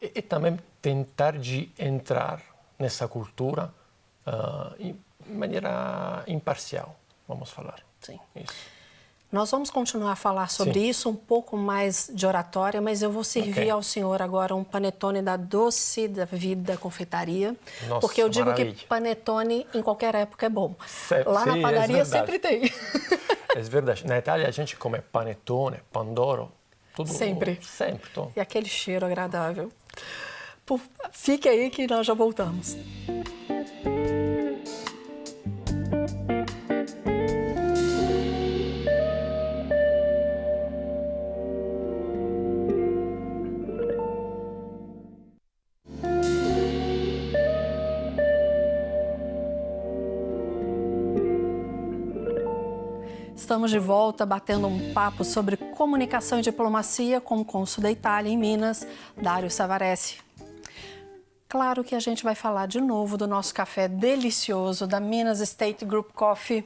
e, 0.00 0.12
e 0.14 0.22
também 0.22 0.58
tentar 0.80 1.38
de 1.38 1.70
entrar 1.78 2.42
nessa 2.78 3.06
cultura 3.08 3.72
uh, 4.26 4.96
maneira 5.26 6.24
imparcial 6.26 7.00
vamos 7.30 7.50
falar. 7.50 7.80
Sim. 8.00 8.18
Isso. 8.34 8.79
Nós 9.32 9.48
vamos 9.50 9.70
continuar 9.70 10.12
a 10.12 10.16
falar 10.16 10.50
sobre 10.50 10.80
Sim. 10.80 10.88
isso, 10.88 11.08
um 11.08 11.14
pouco 11.14 11.56
mais 11.56 12.10
de 12.12 12.26
oratória, 12.26 12.80
mas 12.80 13.00
eu 13.00 13.12
vou 13.12 13.22
servir 13.22 13.52
okay. 13.52 13.70
ao 13.70 13.80
senhor 13.80 14.20
agora 14.20 14.56
um 14.56 14.64
panetone 14.64 15.22
da 15.22 15.36
Doce 15.36 16.08
da 16.08 16.24
Vida 16.24 16.76
Confeitaria. 16.76 17.54
Nossa, 17.86 18.00
porque 18.00 18.20
eu 18.20 18.28
digo 18.28 18.46
maravilha. 18.46 18.74
que 18.74 18.86
panetone 18.86 19.66
em 19.72 19.82
qualquer 19.82 20.16
época 20.16 20.46
é 20.46 20.48
bom. 20.48 20.74
Lá 21.26 21.44
sim, 21.44 21.50
na 21.50 21.68
padaria 21.68 21.98
é 21.98 22.04
sempre 22.04 22.38
tem. 22.40 22.72
É 23.54 23.60
verdade. 23.62 24.06
Na 24.06 24.18
Itália 24.18 24.48
a 24.48 24.50
gente 24.50 24.76
come 24.76 25.00
panetone, 25.00 25.78
pandoro, 25.92 26.52
tudo. 26.94 27.08
Sempre. 27.08 27.58
Sempre. 27.62 28.10
Tudo. 28.10 28.32
E 28.36 28.40
aquele 28.40 28.68
cheiro 28.68 29.06
agradável. 29.06 29.72
Fique 31.12 31.48
aí 31.48 31.70
que 31.70 31.86
nós 31.86 32.06
já 32.06 32.14
voltamos. 32.14 32.76
Estamos 53.60 53.72
de 53.72 53.78
volta 53.78 54.24
batendo 54.24 54.66
um 54.66 54.94
papo 54.94 55.22
sobre 55.22 55.54
comunicação 55.58 56.38
e 56.38 56.42
diplomacia 56.42 57.20
com 57.20 57.40
o 57.40 57.44
cônsul 57.44 57.82
da 57.82 57.90
Itália 57.90 58.30
em 58.30 58.38
Minas, 58.38 58.86
Dário 59.14 59.50
Savarese. 59.50 60.16
Claro 61.46 61.84
que 61.84 61.94
a 61.94 62.00
gente 62.00 62.24
vai 62.24 62.34
falar 62.34 62.64
de 62.64 62.80
novo 62.80 63.18
do 63.18 63.26
nosso 63.26 63.52
café 63.52 63.86
delicioso 63.86 64.86
da 64.86 64.98
Minas 64.98 65.40
State 65.40 65.84
Group 65.84 66.10
Coffee. 66.14 66.64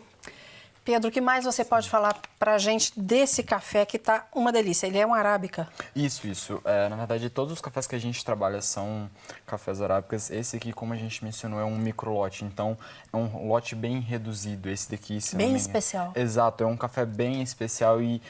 Pedro, 0.84 1.08
o 1.08 1.12
que 1.12 1.20
mais 1.20 1.46
você 1.46 1.64
pode 1.64 1.88
falar 1.88 2.14
para 2.38 2.54
a 2.54 2.58
gente 2.58 2.92
desse 2.94 3.42
café 3.42 3.86
que 3.86 3.96
está 3.96 4.26
uma 4.34 4.52
delícia? 4.52 4.86
Ele 4.86 4.98
é 4.98 5.06
um 5.06 5.14
arábica? 5.14 5.66
Isso, 5.96 6.26
isso. 6.26 6.60
É, 6.62 6.90
na 6.90 6.96
verdade, 6.96 7.30
todos 7.30 7.54
os 7.54 7.60
cafés 7.60 7.86
que 7.86 7.94
a 7.94 7.98
gente 7.98 8.22
trabalha 8.22 8.60
são 8.60 9.08
cafés 9.46 9.80
arábicas. 9.80 10.30
Esse 10.30 10.56
aqui, 10.56 10.74
como 10.74 10.92
a 10.92 10.96
gente 10.96 11.24
mencionou, 11.24 11.58
é 11.58 11.64
um 11.64 11.76
micro 11.78 12.12
lote. 12.12 12.44
Então, 12.44 12.76
é 13.10 13.16
um 13.16 13.48
lote 13.48 13.74
bem 13.74 13.98
reduzido. 13.98 14.68
Esse 14.68 14.90
daqui, 14.90 15.22
se 15.22 15.36
Bem 15.36 15.56
especial. 15.56 16.12
Exato, 16.14 16.62
é 16.62 16.66
um 16.66 16.76
café 16.76 17.06
bem 17.06 17.42
especial 17.42 18.02
e 18.02 18.20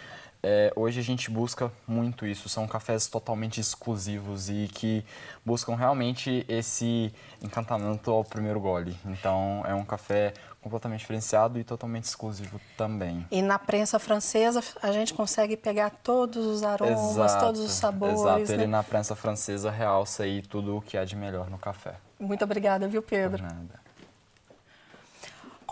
é, 0.45 0.71
hoje 0.77 1.01
a 1.01 1.03
gente 1.03 1.31
busca 1.31 1.73
muito 1.89 2.27
isso. 2.27 2.51
São 2.51 2.69
cafés 2.69 3.07
totalmente 3.09 3.61
exclusivos 3.61 4.51
e 4.51 4.69
que 4.73 5.03
buscam 5.45 5.75
realmente 5.75 6.45
esse 6.47 7.13
encantamento 7.43 8.11
ao 8.11 8.23
primeiro 8.23 8.61
gole. 8.61 8.95
Então, 9.07 9.65
é 9.67 9.75
um 9.75 9.85
café 9.85 10.35
completamente 10.61 11.01
diferenciado 11.01 11.59
e 11.59 11.65
totalmente 11.65 12.05
exclusivo 12.05 12.61
também. 12.77 13.27
E 13.31 13.41
na 13.41 13.59
prensa 13.59 13.99
francesa 13.99 14.63
a 14.83 14.93
gente 14.93 15.15
consegue 15.15 15.57
pegar 15.57 15.91
todos 15.91 16.45
os 16.45 16.63
aromas, 16.63 17.11
exato, 17.11 17.45
todos 17.45 17.61
os 17.61 17.73
sabores. 17.73 18.21
Exato, 18.21 18.39
né? 18.41 18.55
ele 18.55 18.67
na 18.67 18.83
prensa 18.83 19.17
francesa 19.17 19.71
realça 19.71 20.25
aí 20.25 20.43
tudo 20.43 20.77
o 20.77 20.83
que 20.83 20.97
há 20.97 21.05
de 21.05 21.17
melhor 21.17 21.49
no 21.51 21.59
café. 21.59 21.95
Muito 22.19 22.45
obrigada, 22.45 22.87
viu, 22.87 23.03
Pedro? 23.03 23.43
Por 23.43 23.51
nada. 23.51 23.84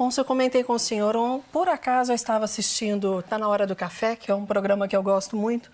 Como 0.02 0.10
eu 0.18 0.24
comentei 0.24 0.64
com 0.64 0.72
o 0.72 0.80
senhor, 0.80 1.16
um, 1.16 1.38
por 1.38 1.68
acaso 1.68 2.10
eu 2.10 2.16
estava 2.16 2.44
assistindo 2.44 3.22
Tá 3.22 3.38
na 3.38 3.46
Hora 3.46 3.64
do 3.68 3.76
Café, 3.76 4.16
que 4.16 4.32
é 4.32 4.34
um 4.34 4.44
programa 4.44 4.88
que 4.88 4.96
eu 4.96 5.02
gosto 5.02 5.36
muito, 5.36 5.70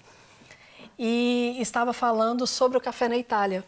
e 0.98 1.56
estava 1.58 1.94
falando 1.94 2.46
sobre 2.46 2.76
o 2.76 2.80
café 2.80 3.08
na 3.08 3.16
Itália. 3.16 3.64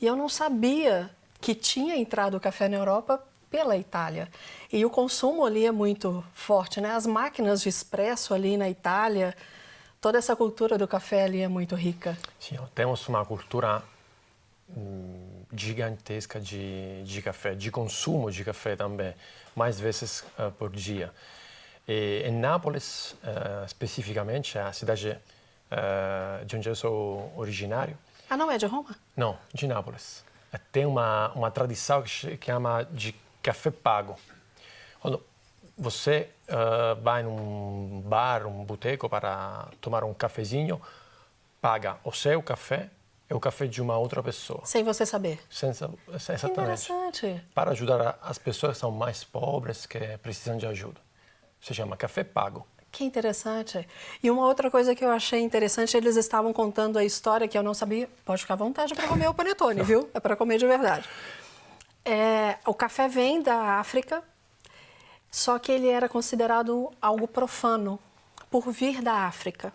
E 0.00 0.06
eu 0.06 0.16
não 0.16 0.26
sabia 0.26 1.10
que 1.42 1.54
tinha 1.54 1.94
entrado 1.94 2.38
o 2.38 2.40
café 2.40 2.70
na 2.70 2.78
Europa 2.78 3.22
pela 3.50 3.76
Itália. 3.76 4.30
E 4.72 4.82
o 4.82 4.88
consumo 4.88 5.44
ali 5.44 5.66
é 5.66 5.70
muito 5.70 6.24
forte, 6.32 6.80
né? 6.80 6.92
As 6.92 7.06
máquinas 7.06 7.60
de 7.60 7.68
expresso 7.68 8.32
ali 8.32 8.56
na 8.56 8.70
Itália, 8.70 9.36
toda 10.00 10.16
essa 10.16 10.34
cultura 10.34 10.78
do 10.78 10.88
café 10.88 11.24
ali 11.24 11.42
é 11.42 11.48
muito 11.48 11.74
rica. 11.74 12.16
Sim, 12.40 12.58
temos 12.74 13.06
uma 13.08 13.26
cultura 13.26 13.82
gigantesca 15.52 16.40
de, 16.40 17.02
de 17.04 17.22
café, 17.22 17.54
de 17.54 17.70
consumo 17.70 18.30
de 18.30 18.44
café 18.44 18.76
também, 18.76 19.14
mais 19.54 19.80
vezes 19.80 20.24
uh, 20.38 20.52
por 20.52 20.70
dia. 20.70 21.12
E, 21.86 22.22
em 22.26 22.32
Nápoles, 22.32 23.12
uh, 23.22 23.64
especificamente, 23.64 24.58
a 24.58 24.72
cidade 24.72 25.18
uh, 25.70 26.44
de 26.44 26.56
onde 26.56 26.68
eu 26.68 26.74
sou 26.74 27.32
originário. 27.36 27.96
Ah, 28.28 28.36
não 28.36 28.50
é 28.50 28.58
de 28.58 28.66
Roma? 28.66 28.94
Não, 29.16 29.38
de 29.54 29.66
Nápoles. 29.66 30.24
Tem 30.70 30.84
uma, 30.84 31.30
uma 31.32 31.50
tradição 31.50 32.02
que 32.02 32.38
chama 32.42 32.84
de 32.84 33.14
café 33.42 33.70
pago. 33.70 34.16
Quando 35.00 35.22
você 35.76 36.30
vai 37.02 37.22
num 37.22 38.02
bar, 38.04 38.46
um 38.46 38.64
boteco 38.64 39.08
para 39.08 39.68
tomar 39.80 40.04
um 40.04 40.12
cafezinho, 40.12 40.80
paga 41.60 41.98
o 42.02 42.12
seu 42.12 42.42
café 42.42 42.88
e 43.30 43.34
o 43.34 43.40
café 43.40 43.66
de 43.66 43.82
uma 43.82 43.98
outra 43.98 44.22
pessoa. 44.22 44.62
Sem 44.64 44.82
você 44.82 45.04
saber. 45.04 45.38
Sem, 45.50 45.70
exatamente. 45.70 46.48
Interessante. 46.48 47.42
Para 47.54 47.72
ajudar 47.72 48.18
as 48.22 48.38
pessoas 48.38 48.74
que 48.74 48.80
são 48.80 48.90
mais 48.90 49.22
pobres, 49.22 49.84
que 49.84 49.98
precisam 50.18 50.56
de 50.56 50.66
ajuda. 50.66 51.00
Se 51.60 51.74
chama 51.74 51.96
café 51.96 52.24
pago. 52.24 52.66
Que 52.90 53.04
interessante. 53.04 53.86
E 54.22 54.30
uma 54.30 54.46
outra 54.46 54.70
coisa 54.70 54.94
que 54.94 55.04
eu 55.04 55.10
achei 55.10 55.40
interessante, 55.40 55.96
eles 55.96 56.16
estavam 56.16 56.52
contando 56.52 56.98
a 56.98 57.04
história 57.04 57.46
que 57.46 57.58
eu 57.58 57.62
não 57.62 57.74
sabia. 57.74 58.08
Pode 58.24 58.42
ficar 58.42 58.54
à 58.54 58.56
vontade 58.56 58.94
para 58.94 59.06
comer 59.06 59.28
o 59.28 59.34
panetone, 59.34 59.82
viu? 59.84 60.08
É 60.14 60.20
para 60.20 60.34
comer 60.34 60.58
de 60.58 60.66
verdade. 60.66 61.06
É, 62.04 62.56
o 62.64 62.72
café 62.72 63.06
vem 63.06 63.42
da 63.42 63.78
África, 63.78 64.22
só 65.30 65.58
que 65.58 65.70
ele 65.70 65.88
era 65.88 66.08
considerado 66.08 66.90
algo 67.02 67.28
profano 67.28 67.98
por 68.50 68.70
vir 68.72 69.02
da 69.02 69.26
África. 69.26 69.72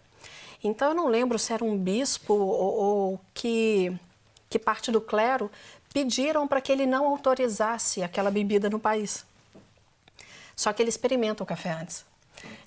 Então 0.63 0.89
eu 0.89 0.95
não 0.95 1.07
lembro 1.07 1.37
se 1.37 1.51
era 1.51 1.63
um 1.63 1.77
bispo 1.77 2.33
ou, 2.33 2.73
ou 2.73 3.21
que, 3.33 3.93
que 4.49 4.57
parte 4.57 4.91
do 4.91 5.01
clero 5.01 5.51
pediram 5.93 6.47
para 6.47 6.61
que 6.61 6.71
ele 6.71 6.85
não 6.85 7.05
autorizasse 7.05 8.01
aquela 8.01 8.31
bebida 8.31 8.69
no 8.69 8.79
país. 8.79 9.25
Só 10.55 10.71
que 10.71 10.81
ele 10.81 10.89
experimenta 10.89 11.43
o 11.43 11.45
café 11.45 11.71
antes. 11.71 12.05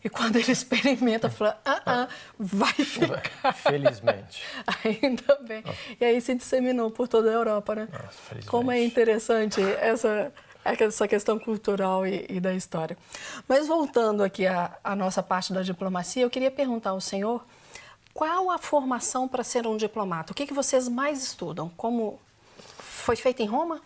E 0.04 0.08
quando 0.08 0.36
ele 0.36 0.50
experimenta, 0.52 1.28
fala, 1.28 1.60
ah, 1.64 1.82
ah, 1.86 2.08
vai 2.38 2.72
ficar. 2.72 3.52
Felizmente. 3.54 4.42
Ainda 4.84 5.36
bem. 5.42 5.64
E 6.00 6.04
aí 6.04 6.20
se 6.20 6.34
disseminou 6.34 6.90
por 6.90 7.08
toda 7.08 7.30
a 7.30 7.32
Europa, 7.32 7.74
né? 7.74 7.88
Nossa, 7.90 8.46
Como 8.46 8.70
é 8.70 8.82
interessante 8.82 9.60
essa, 9.60 10.32
essa 10.64 11.08
questão 11.08 11.38
cultural 11.38 12.06
e, 12.06 12.26
e 12.28 12.40
da 12.40 12.54
história. 12.54 12.96
Mas 13.48 13.66
voltando 13.66 14.22
aqui 14.22 14.46
à, 14.46 14.76
à 14.82 14.94
nossa 14.94 15.22
parte 15.22 15.52
da 15.52 15.62
diplomacia, 15.62 16.22
eu 16.22 16.30
queria 16.30 16.50
perguntar 16.50 16.90
ao 16.90 17.00
senhor 17.00 17.44
qual 18.16 18.50
a 18.50 18.56
formação 18.56 19.28
para 19.28 19.44
ser 19.44 19.66
um 19.66 19.76
diplomata? 19.76 20.32
O 20.32 20.34
que, 20.34 20.46
que 20.46 20.54
vocês 20.54 20.88
mais 20.88 21.22
estudam? 21.22 21.68
Como 21.76 22.18
foi 22.56 23.14
feito 23.14 23.42
em 23.42 23.46
Roma? 23.46 23.82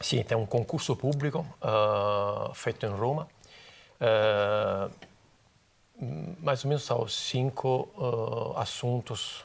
Sim, 0.00 0.22
tem 0.24 0.34
um 0.34 0.46
concurso 0.46 0.96
público 0.96 1.46
uh, 1.60 2.54
feito 2.54 2.86
em 2.86 2.88
Roma. 2.88 3.28
Uh, 4.00 4.90
mais 6.40 6.64
ou 6.64 6.70
menos 6.70 6.82
são 6.82 7.06
cinco 7.06 7.90
uh, 7.96 8.58
assuntos, 8.58 9.44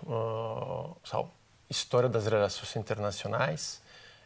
são 1.04 1.30
história 1.70 2.08
das 2.08 2.26
relações 2.26 2.76
internacionais, 2.78 3.82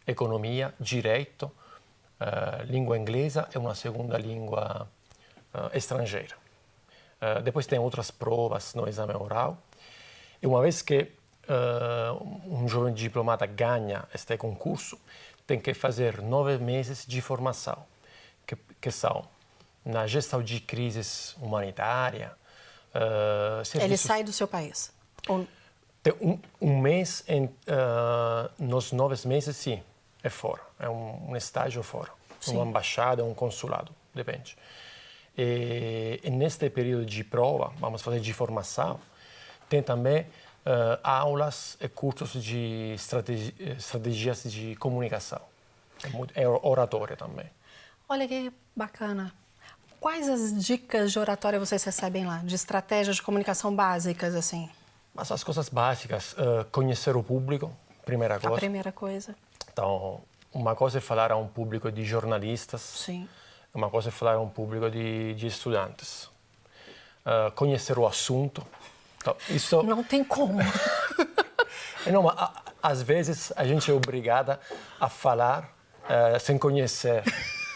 economia, 0.07 0.73
direito, 0.79 1.51
língua 2.65 2.97
inglesa 2.97 3.49
e 3.53 3.57
uma 3.57 3.75
segunda 3.75 4.17
língua 4.17 4.87
estrangeira. 5.73 6.37
depois 7.43 7.67
tem 7.67 7.77
outras 7.77 8.09
provas 8.09 8.73
no 8.73 8.87
exame 8.87 9.13
oral. 9.13 9.57
E 10.43 10.45
uma 10.45 10.61
vez 10.61 10.81
que 10.81 11.09
um 12.45 12.67
jovem 12.67 12.93
diplomata 12.93 13.45
ganha 13.45 14.03
este 14.13 14.37
concurso, 14.37 14.99
tem 15.47 15.59
que 15.59 15.73
fazer 15.73 16.21
nove 16.21 16.57
meses 16.57 17.05
de 17.05 17.21
formação, 17.21 17.77
que, 18.45 18.57
que 18.79 18.91
são 18.91 19.25
na 19.85 20.05
gestão 20.05 20.43
de 20.43 20.59
crises 20.59 21.35
humanitária. 21.41 22.33
Uh, 22.93 23.65
serviços... 23.65 23.83
Ele 23.83 23.97
sai 23.97 24.23
do 24.23 24.31
seu 24.31 24.47
país? 24.47 24.91
Ou... 25.27 25.47
Tem 26.01 26.13
um, 26.21 26.39
um 26.61 26.79
mês, 26.79 27.23
em, 27.27 27.45
uh, 27.45 27.51
nos 28.59 28.91
nove 28.91 29.27
meses, 29.27 29.55
sim, 29.55 29.81
é 30.21 30.29
fora. 30.29 30.61
É 30.79 30.89
um, 30.89 31.31
um 31.31 31.35
estágio 31.35 31.81
fora. 31.83 32.11
Sim. 32.39 32.55
Uma 32.55 32.65
embaixada, 32.65 33.23
um 33.23 33.33
consulado, 33.33 33.93
depende. 34.13 34.57
E, 35.37 36.19
e, 36.23 36.29
neste 36.29 36.69
período 36.69 37.05
de 37.05 37.23
prova, 37.23 37.73
vamos 37.77 38.01
fazer 38.01 38.19
de 38.19 38.33
formação, 38.33 38.99
tem 39.73 39.81
também 39.81 40.21
uh, 40.21 40.99
aulas 41.03 41.75
e 41.81 41.89
cursos 41.89 42.43
de 42.43 42.93
estrategi 42.93 43.55
estratégias 43.59 44.43
de 44.43 44.75
comunicação. 44.75 45.41
É, 46.03 46.09
muito, 46.09 46.31
é 46.37 46.47
oratória 46.47 47.17
também. 47.17 47.49
Olha 48.07 48.27
que 48.27 48.53
bacana. 48.75 49.33
Quais 49.99 50.29
as 50.29 50.63
dicas 50.63 51.11
de 51.11 51.17
oratória 51.17 51.57
vocês 51.59 51.83
recebem 51.83 52.27
lá, 52.27 52.37
de 52.43 52.53
estratégias 52.53 53.15
de 53.15 53.23
comunicação 53.23 53.75
básicas, 53.75 54.35
assim? 54.35 54.69
Mas 55.11 55.31
as 55.31 55.43
coisas 55.43 55.69
básicas, 55.69 56.33
uh, 56.33 56.65
conhecer 56.71 57.15
o 57.15 57.23
público, 57.23 57.75
primeira 58.05 58.39
coisa. 58.39 58.55
A 58.55 58.59
primeira 58.59 58.91
coisa. 58.91 59.35
Então, 59.71 60.21
uma 60.53 60.75
coisa 60.75 60.99
é 60.99 61.01
falar 61.01 61.31
a 61.31 61.37
um 61.37 61.47
público 61.47 61.91
de 61.91 62.05
jornalistas. 62.05 62.81
Sim. 62.81 63.27
Uma 63.73 63.89
coisa 63.89 64.09
é 64.09 64.11
falar 64.11 64.35
a 64.35 64.39
um 64.39 64.49
público 64.49 64.87
de, 64.91 65.33
de 65.33 65.47
estudantes. 65.47 66.25
Uh, 67.25 67.51
conhecer 67.55 67.97
o 67.97 68.05
assunto. 68.05 68.63
Então, 69.23 69.37
isso... 69.49 69.81
Não 69.83 70.03
tem 70.03 70.21
como. 70.23 70.59
Não, 72.11 72.23
mas, 72.23 72.35
às 72.81 73.01
vezes 73.01 73.53
a 73.55 73.65
gente 73.65 73.89
é 73.89 73.93
obrigada 73.93 74.59
a 74.99 75.07
falar 75.07 75.73
uh, 76.03 76.37
sem 76.39 76.57
conhecer 76.57 77.23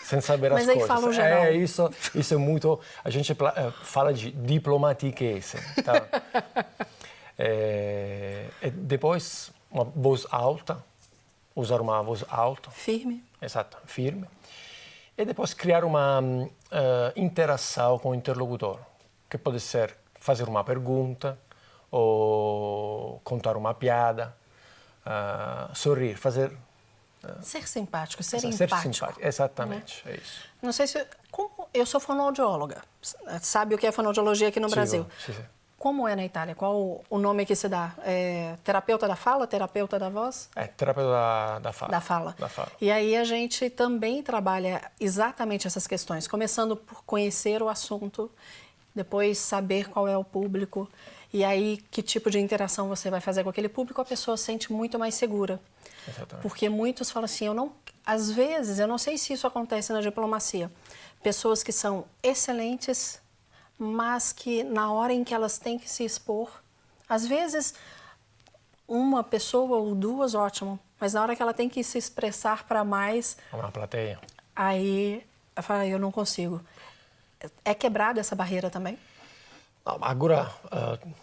sem 0.04 0.22
saber 0.22 0.52
Mas 0.52 0.62
as 0.62 0.74
coisas. 0.74 0.88
Mas 0.88 0.98
aí 0.98 1.02
fala 1.02 1.10
o 1.10 1.14
geral. 1.14 1.44
É, 1.46 1.54
isso, 1.54 1.90
isso 2.16 2.34
é 2.34 2.38
muito... 2.38 2.80
A 3.04 3.10
gente 3.10 3.32
eh, 3.32 3.74
fala 3.84 4.14
de 4.14 4.32
diplomatiqueza, 4.32 5.60
tá? 5.84 6.08
é, 7.38 8.46
depois, 8.72 9.52
uma 9.70 9.84
voz 9.84 10.26
alta, 10.32 10.82
usar 11.54 11.82
uma 11.82 12.02
voz 12.02 12.24
alta. 12.30 12.72
Firme. 12.72 13.22
Exato, 13.42 13.78
firme. 13.86 14.26
E 15.18 15.26
depois 15.26 15.54
criar 15.54 15.84
uma 15.84 16.22
uh, 16.22 16.48
interação 17.16 18.00
com 18.00 18.12
o 18.12 18.16
interlocutor, 18.16 18.80
que 19.30 19.38
pode 19.38 19.60
ser 19.60 19.94
fazer 20.18 20.48
uma 20.48 20.64
pergunta, 20.64 21.38
ou 21.90 23.22
contar 23.24 23.56
uma 23.56 23.74
piada, 23.74 24.36
uh, 25.06 25.76
sorrir, 25.76 26.16
fazer 26.16 26.52
Ser 27.42 27.68
simpático, 27.68 28.24
ser, 28.24 28.40
ser 28.40 28.48
empático. 28.48 28.94
Simpático. 28.94 29.26
Exatamente, 29.26 30.02
né? 30.06 30.14
é 30.14 30.18
isso. 30.18 30.42
Não 30.62 30.72
sei 30.72 30.88
se. 30.88 31.06
Como, 31.32 31.68
eu 31.74 31.86
sou 31.86 32.00
fonoaudióloga. 32.00 32.82
Sabe 33.42 33.76
o 33.76 33.78
que 33.78 33.88
é 33.88 33.92
fonoaudiologia 33.92 34.48
aqui 34.48 34.60
no 34.60 34.70
sim, 34.70 34.76
Brasil? 34.76 35.08
Sim, 35.26 35.34
sim. 35.34 35.46
Como 35.78 36.08
é 36.08 36.16
na 36.16 36.26
Itália? 36.26 36.56
Qual 36.56 37.04
o 37.08 37.18
nome 37.20 37.46
que 37.46 37.56
se 37.56 37.70
dá? 37.70 37.94
É 38.04 38.56
terapeuta 38.64 39.08
da 39.08 39.16
fala, 39.16 39.46
terapeuta 39.46 40.00
da 40.00 40.10
voz? 40.10 40.50
É, 40.56 40.66
terapeuta 40.66 41.12
da, 41.12 41.60
da, 41.60 41.72
fala. 41.72 41.92
da 41.92 42.02
fala. 42.02 42.36
Da 42.40 42.50
fala. 42.50 42.72
E 42.82 42.90
aí 42.90 43.16
a 43.16 43.24
gente 43.24 43.70
também 43.70 44.24
trabalha 44.24 44.82
exatamente 45.00 45.68
essas 45.68 45.86
questões, 45.86 46.28
começando 46.28 46.76
por 46.76 47.04
conhecer 47.04 47.62
o 47.62 47.70
assunto, 47.70 48.32
depois 48.98 49.38
saber 49.38 49.90
qual 49.90 50.08
é 50.08 50.18
o 50.18 50.24
público, 50.24 50.90
e 51.32 51.44
aí 51.44 51.78
que 51.92 52.02
tipo 52.02 52.30
de 52.30 52.40
interação 52.40 52.90
você 52.90 53.10
vai 53.10 53.22
fazer 53.22 53.44
com 53.44 53.50
aquele 53.50 53.70
público, 53.70 54.02
a 54.02 54.06
pessoa 54.06 54.36
se 54.36 54.44
sente 54.44 54.74
muito 54.74 54.98
mais 54.98 55.16
segura. 55.16 55.62
Exatamente. 56.08 56.42
Porque 56.42 56.68
muitos 56.68 57.12
falam 57.12 57.26
assim, 57.26 57.46
eu 57.46 57.54
não, 57.54 57.72
às 58.06 58.32
vezes, 58.32 58.80
eu 58.80 58.88
não 58.88 58.98
sei 58.98 59.18
se 59.18 59.34
isso 59.34 59.46
acontece 59.46 59.94
na 59.94 60.02
diplomacia, 60.02 60.72
pessoas 61.22 61.62
que 61.62 61.72
são 61.72 62.06
excelentes, 62.24 63.22
mas 63.78 64.34
que 64.34 64.64
na 64.64 64.92
hora 64.92 65.14
em 65.14 65.24
que 65.24 65.34
elas 65.34 65.58
têm 65.58 65.78
que 65.78 65.90
se 65.90 66.04
expor, 66.04 66.50
às 67.08 67.26
vezes 67.26 67.76
uma 68.88 69.24
pessoa 69.24 69.78
ou 69.78 69.94
duas, 69.94 70.34
ótimo, 70.34 70.80
mas 71.00 71.14
na 71.14 71.22
hora 71.22 71.36
que 71.36 71.42
ela 71.42 71.54
tem 71.54 71.70
que 71.70 71.84
se 71.84 71.98
expressar 71.98 72.66
para 72.66 72.84
mais, 72.84 73.38
uma 73.54 73.72
plateia. 73.72 74.20
Aí 74.56 75.24
eu 75.56 75.62
falo, 75.62 75.84
eu 75.84 76.00
não 76.00 76.12
consigo. 76.12 76.62
É 77.64 77.74
quebrada 77.74 78.20
essa 78.20 78.36
barreira 78.36 78.70
também? 78.70 78.98
Agora, 79.86 80.52
uh, 80.66 81.14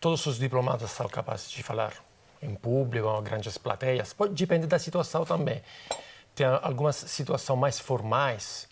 todos 0.00 0.26
os 0.26 0.38
diplomatas 0.38 0.90
são 0.90 1.08
capazes 1.08 1.50
de 1.50 1.62
falar 1.62 1.94
em 2.42 2.54
público, 2.54 3.22
grandes 3.22 3.56
plateias. 3.56 4.12
Pode 4.12 4.34
depender 4.34 4.66
da 4.66 4.78
situação 4.78 5.24
também. 5.24 5.62
Tem 6.34 6.46
algumas 6.46 6.96
situações 6.96 7.58
mais 7.58 7.78
formais 7.78 8.68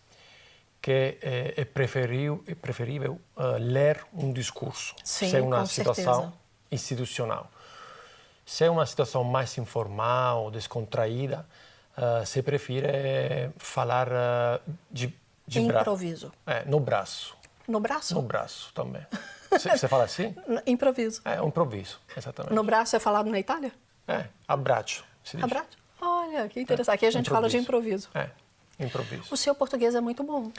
que 0.82 1.18
é, 1.22 1.54
é 1.58 1.64
preferível, 1.64 2.42
é 2.46 2.54
preferível 2.54 3.20
uh, 3.36 3.58
ler 3.58 4.04
um 4.14 4.32
discurso. 4.32 4.94
Sim, 5.04 5.30
se 5.30 5.36
é 5.36 5.42
uma 5.42 5.66
situação 5.66 6.14
certeza. 6.14 6.32
institucional. 6.72 7.50
Se 8.46 8.64
é 8.64 8.70
uma 8.70 8.86
situação 8.86 9.22
mais 9.22 9.56
informal, 9.58 10.50
descontraída, 10.50 11.46
uh, 11.96 12.26
se 12.26 12.42
prefere 12.42 13.50
falar 13.58 14.08
uh, 14.08 14.60
de, 14.90 15.14
de 15.50 15.60
improviso. 15.60 16.32
É, 16.46 16.64
no 16.64 16.78
braço. 16.78 17.36
No 17.66 17.80
braço? 17.80 18.14
No 18.14 18.22
braço 18.22 18.72
também. 18.72 19.04
Você 19.50 19.88
fala 19.88 20.04
assim? 20.04 20.34
Improviso. 20.66 21.20
É, 21.24 21.42
um 21.42 21.48
improviso, 21.48 22.00
exatamente. 22.16 22.54
No 22.54 22.62
braço 22.62 22.94
é 22.94 23.00
falado 23.00 23.28
na 23.28 23.38
Itália? 23.38 23.72
É, 24.06 24.26
abraço. 24.46 25.04
Abraço? 25.42 25.78
Olha, 26.00 26.48
que 26.48 26.60
interessante. 26.60 26.94
Aqui 26.94 27.06
a 27.06 27.10
gente 27.10 27.26
improviso. 27.26 27.34
fala 27.34 27.48
de 27.48 27.56
improviso. 27.58 28.08
É, 28.14 28.30
improviso. 28.78 29.24
O 29.30 29.36
seu 29.36 29.54
português 29.54 29.94
é 29.94 30.00
muito 30.00 30.22
bom. 30.22 30.52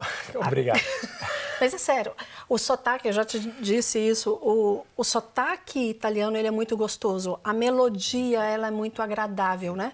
Obrigado. 0.34 0.80
Mas 1.60 1.72
é 1.72 1.78
sério, 1.78 2.12
o 2.48 2.58
sotaque, 2.58 3.08
eu 3.08 3.12
já 3.12 3.24
te 3.24 3.38
disse 3.38 3.98
isso, 3.98 4.32
o, 4.42 4.84
o 4.96 5.04
sotaque 5.04 5.90
italiano 5.90 6.36
ele 6.36 6.48
é 6.48 6.50
muito 6.50 6.76
gostoso, 6.76 7.38
a 7.44 7.52
melodia 7.52 8.42
ela 8.42 8.66
é 8.66 8.70
muito 8.70 9.00
agradável, 9.00 9.76
né? 9.76 9.92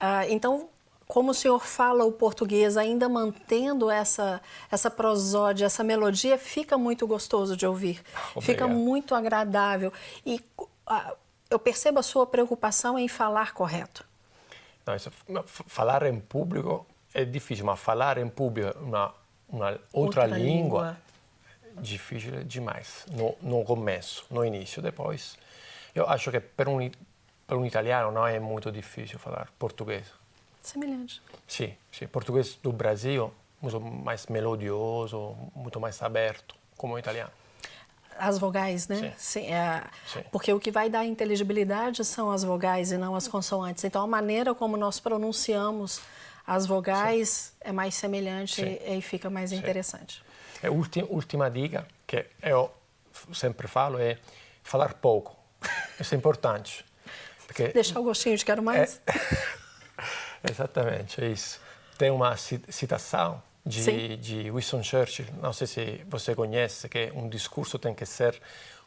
Ah, 0.00 0.26
então, 0.28 0.70
como 1.10 1.32
o 1.32 1.34
senhor 1.34 1.66
fala 1.66 2.04
o 2.04 2.12
português, 2.12 2.76
ainda 2.76 3.08
mantendo 3.08 3.90
essa, 3.90 4.40
essa 4.70 4.88
prosódia, 4.88 5.66
essa 5.66 5.82
melodia, 5.82 6.38
fica 6.38 6.78
muito 6.78 7.04
gostoso 7.04 7.56
de 7.56 7.66
ouvir. 7.66 8.00
Obrigado. 8.30 8.42
Fica 8.44 8.68
muito 8.68 9.12
agradável. 9.12 9.92
E 10.24 10.40
ah, 10.86 11.12
eu 11.50 11.58
percebo 11.58 11.98
a 11.98 12.02
sua 12.04 12.28
preocupação 12.28 12.96
em 12.96 13.08
falar 13.08 13.52
correto. 13.54 14.04
Não, 14.86 14.94
isso, 14.94 15.10
falar 15.66 16.04
em 16.04 16.20
público 16.20 16.86
é 17.12 17.24
difícil, 17.24 17.64
mas 17.66 17.80
falar 17.80 18.16
em 18.16 18.28
público 18.28 18.78
uma, 18.78 19.12
uma 19.48 19.70
outra, 19.92 20.22
outra 20.22 20.26
língua, 20.26 20.46
língua, 20.46 20.96
difícil 21.82 22.44
demais. 22.44 23.04
No, 23.10 23.34
no 23.42 23.64
começo, 23.64 24.24
no 24.30 24.44
início, 24.44 24.80
depois. 24.80 25.36
Eu 25.92 26.08
acho 26.08 26.30
que 26.30 26.38
para 26.38 26.70
um, 26.70 26.88
para 27.48 27.58
um 27.58 27.66
italiano 27.66 28.12
não 28.12 28.24
é 28.24 28.38
muito 28.38 28.70
difícil 28.70 29.18
falar 29.18 29.48
português. 29.58 30.19
Semelhante. 30.60 31.22
Sim, 31.46 31.74
sim. 31.90 32.06
Português 32.06 32.58
do 32.62 32.72
Brasil, 32.72 33.32
muito 33.60 33.80
mais 33.80 34.26
melodioso, 34.26 35.36
muito 35.54 35.80
mais 35.80 36.00
aberto, 36.02 36.54
como 36.76 36.94
o 36.94 36.98
italiano. 36.98 37.30
As 38.18 38.38
vogais, 38.38 38.86
né? 38.86 38.96
Sim. 38.96 39.12
Sim, 39.16 39.52
é, 39.52 39.84
Sim. 40.06 40.24
Porque 40.30 40.52
o 40.52 40.60
que 40.60 40.70
vai 40.70 40.90
dar 40.90 41.04
inteligibilidade 41.06 42.04
são 42.04 42.30
as 42.30 42.44
vogais 42.44 42.92
e 42.92 42.98
não 42.98 43.14
as 43.14 43.26
consoantes. 43.26 43.82
Então, 43.84 44.02
a 44.02 44.06
maneira 44.06 44.54
como 44.54 44.76
nós 44.76 45.00
pronunciamos 45.00 46.00
as 46.46 46.66
vogais 46.66 47.54
é 47.60 47.72
mais 47.72 47.94
semelhante 47.94 48.60
e, 48.62 48.98
e, 48.98 49.02
fica 49.02 49.30
mais 49.30 49.52
interessante. 49.52 50.22
A 50.62 50.70
última, 50.70 51.06
última 51.08 51.50
dica 51.50 51.86
que 52.06 52.26
eu 52.42 52.70
sempre 53.32 53.68
falo 53.68 53.98
é 53.98 54.18
falar 54.62 54.94
pouco. 54.94 55.36
Isso 55.98 56.14
é 56.14 56.18
importante. 56.18 56.84
Porque 57.46 57.68
Deixar 57.68 58.00
o 58.00 58.02
gostinho 58.02 58.36
de 58.36 58.44
quero 58.44 58.62
mais. 58.62 59.00
É, 59.06 59.12
exatamente, 60.48 61.22
é 61.22 61.28
isso. 61.28 61.60
Tem 61.98 62.10
uma 62.10 62.36
citação 62.36 63.42
de, 63.64 64.16
de 64.16 64.50
Winston 64.50 64.82
Churchill, 64.82 65.26
não 65.42 65.52
sei 65.52 65.66
se 65.66 66.04
você 66.08 66.34
conhece, 66.34 66.88
que 66.88 67.12
um 67.14 67.28
discurso 67.28 67.78
tem 67.78 67.94
que 67.94 68.06
ser 68.06 68.40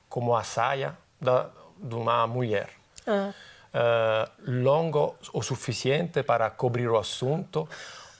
como 0.09 0.35
a 0.35 0.43
saia 0.43 0.97
da, 1.21 1.49
de 1.77 1.95
uma 1.95 2.25
mulher. 2.27 2.69
Ah. 3.05 3.33
Uh, 3.73 4.61
longo 4.61 5.15
o 5.33 5.41
suficiente 5.41 6.21
para 6.21 6.49
cobrir 6.49 6.87
o 6.87 6.97
assunto, 6.97 7.67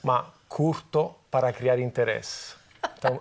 mas 0.02 0.26
curto 0.48 1.14
para 1.30 1.52
criar 1.52 1.78
interesse. 1.78 2.54
Então, 2.98 3.20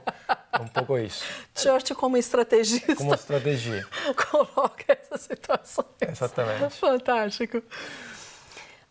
é 0.52 0.60
um 0.60 0.68
pouco 0.68 0.98
isso. 0.98 1.26
Churchill 1.56 1.96
como 1.96 2.18
estrategista. 2.18 2.96
Como 2.96 3.14
estratégia. 3.14 3.88
Coloca 4.30 4.94
essa 4.94 5.18
situação. 5.18 5.86
Exatamente. 6.02 6.76
Fantástico. 6.76 7.64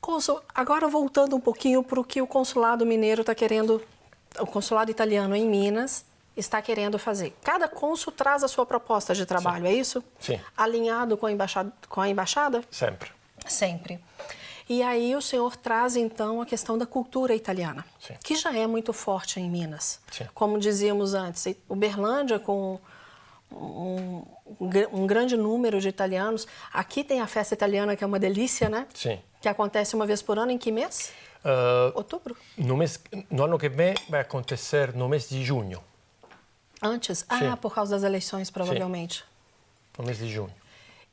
Consul, 0.03 0.43
agora 0.53 0.89
voltando 0.89 1.37
um 1.37 1.41
pouquinho 1.41 1.81
para 1.81 2.01
o 2.01 2.05
que 2.05 2.21
o 2.21 2.27
consulado 2.27 2.85
mineiro 2.85 3.21
está 3.21 3.37
querendo, 3.37 3.81
o 4.37 4.45
consulado 4.45 4.91
italiano 4.91 5.37
em 5.37 5.49
Minas 5.49 6.05
está 6.37 6.61
querendo 6.61 6.99
fazer. 6.99 7.33
Cada 7.45 7.69
cônsul 7.69 8.13
traz 8.13 8.43
a 8.43 8.49
sua 8.49 8.67
proposta 8.67 9.15
de 9.15 9.25
trabalho, 9.25 9.65
Sim. 9.65 9.71
é 9.71 9.75
isso? 9.75 10.05
Sim. 10.19 10.41
Alinhado 10.57 11.17
com 11.17 11.27
a, 11.27 11.31
embaixada, 11.31 11.73
com 11.89 12.01
a 12.01 12.09
embaixada? 12.09 12.65
Sempre. 12.69 13.13
Sempre. 13.47 14.01
E 14.69 14.83
aí 14.83 15.15
o 15.15 15.23
senhor 15.23 15.57
traz 15.57 15.95
então 15.95 16.41
a 16.41 16.47
questão 16.47 16.77
da 16.77 16.85
cultura 16.85 17.33
italiana, 17.33 17.85
Sim. 18.01 18.15
que 18.25 18.35
já 18.35 18.53
é 18.53 18.67
muito 18.67 18.93
forte 18.93 19.39
em 19.39 19.49
Minas. 19.49 20.01
Sim. 20.11 20.27
Como 20.35 20.59
dizíamos 20.59 21.15
antes, 21.15 21.55
Uberlândia 21.69 22.41
com 22.41 22.81
um, 23.55 24.25
um, 24.93 25.07
grande 25.07 25.37
número 25.37 25.81
de 25.81 25.89
italianos. 25.89 26.47
Aqui 26.73 27.05
tem 27.05 27.21
a 27.21 27.27
festa 27.27 27.55
italiana 27.55 27.97
que 27.97 28.05
é 28.05 28.07
uma 28.07 28.19
delícia, 28.19 28.69
né? 28.69 28.87
Sim. 28.95 29.19
Que 29.41 29.49
acontece 29.49 29.95
uma 29.95 30.07
vez 30.07 30.23
por 30.23 30.39
ano. 30.39 30.53
Em 30.53 30.59
que 30.59 30.71
mês? 30.71 31.13
Uh, 31.45 31.93
Outubro. 31.95 32.37
No, 32.57 32.77
mês, 32.77 33.01
no 33.31 33.45
ano 33.45 33.59
que 33.59 33.69
vem 33.69 33.95
vai 34.09 34.21
acontecer 34.21 34.95
no 34.95 35.09
mês 35.09 35.29
de 35.29 35.43
junho. 35.45 35.83
Antes? 36.81 37.19
Sim. 37.19 37.27
Ah, 37.29 37.57
por 37.57 37.75
causa 37.75 37.97
das 37.97 38.05
eleições, 38.05 38.51
provavelmente. 38.51 39.19
Sim. 39.19 39.25
No 39.99 40.05
mês 40.05 40.19
de 40.19 40.29
junho. 40.29 40.55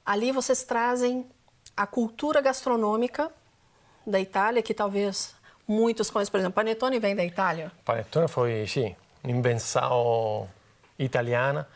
Ali 0.06 0.32
vocês 0.32 0.64
trazem 0.64 1.26
a 1.76 1.86
cultura 1.86 2.42
gastronômica 2.42 3.32
da 4.06 4.20
Itália, 4.20 4.62
que 4.62 4.74
talvez 4.74 5.36
muitos 5.68 6.10
conheçam. 6.10 6.32
Por 6.32 6.40
exemplo, 6.40 6.56
Panetone 6.56 7.00
vem 7.00 7.16
da 7.16 7.24
Itália. 7.24 7.72
Panetone 7.86 8.28
foi, 8.28 8.66
sim, 8.68 8.96
invenção 9.24 10.50
italiana 10.98 11.68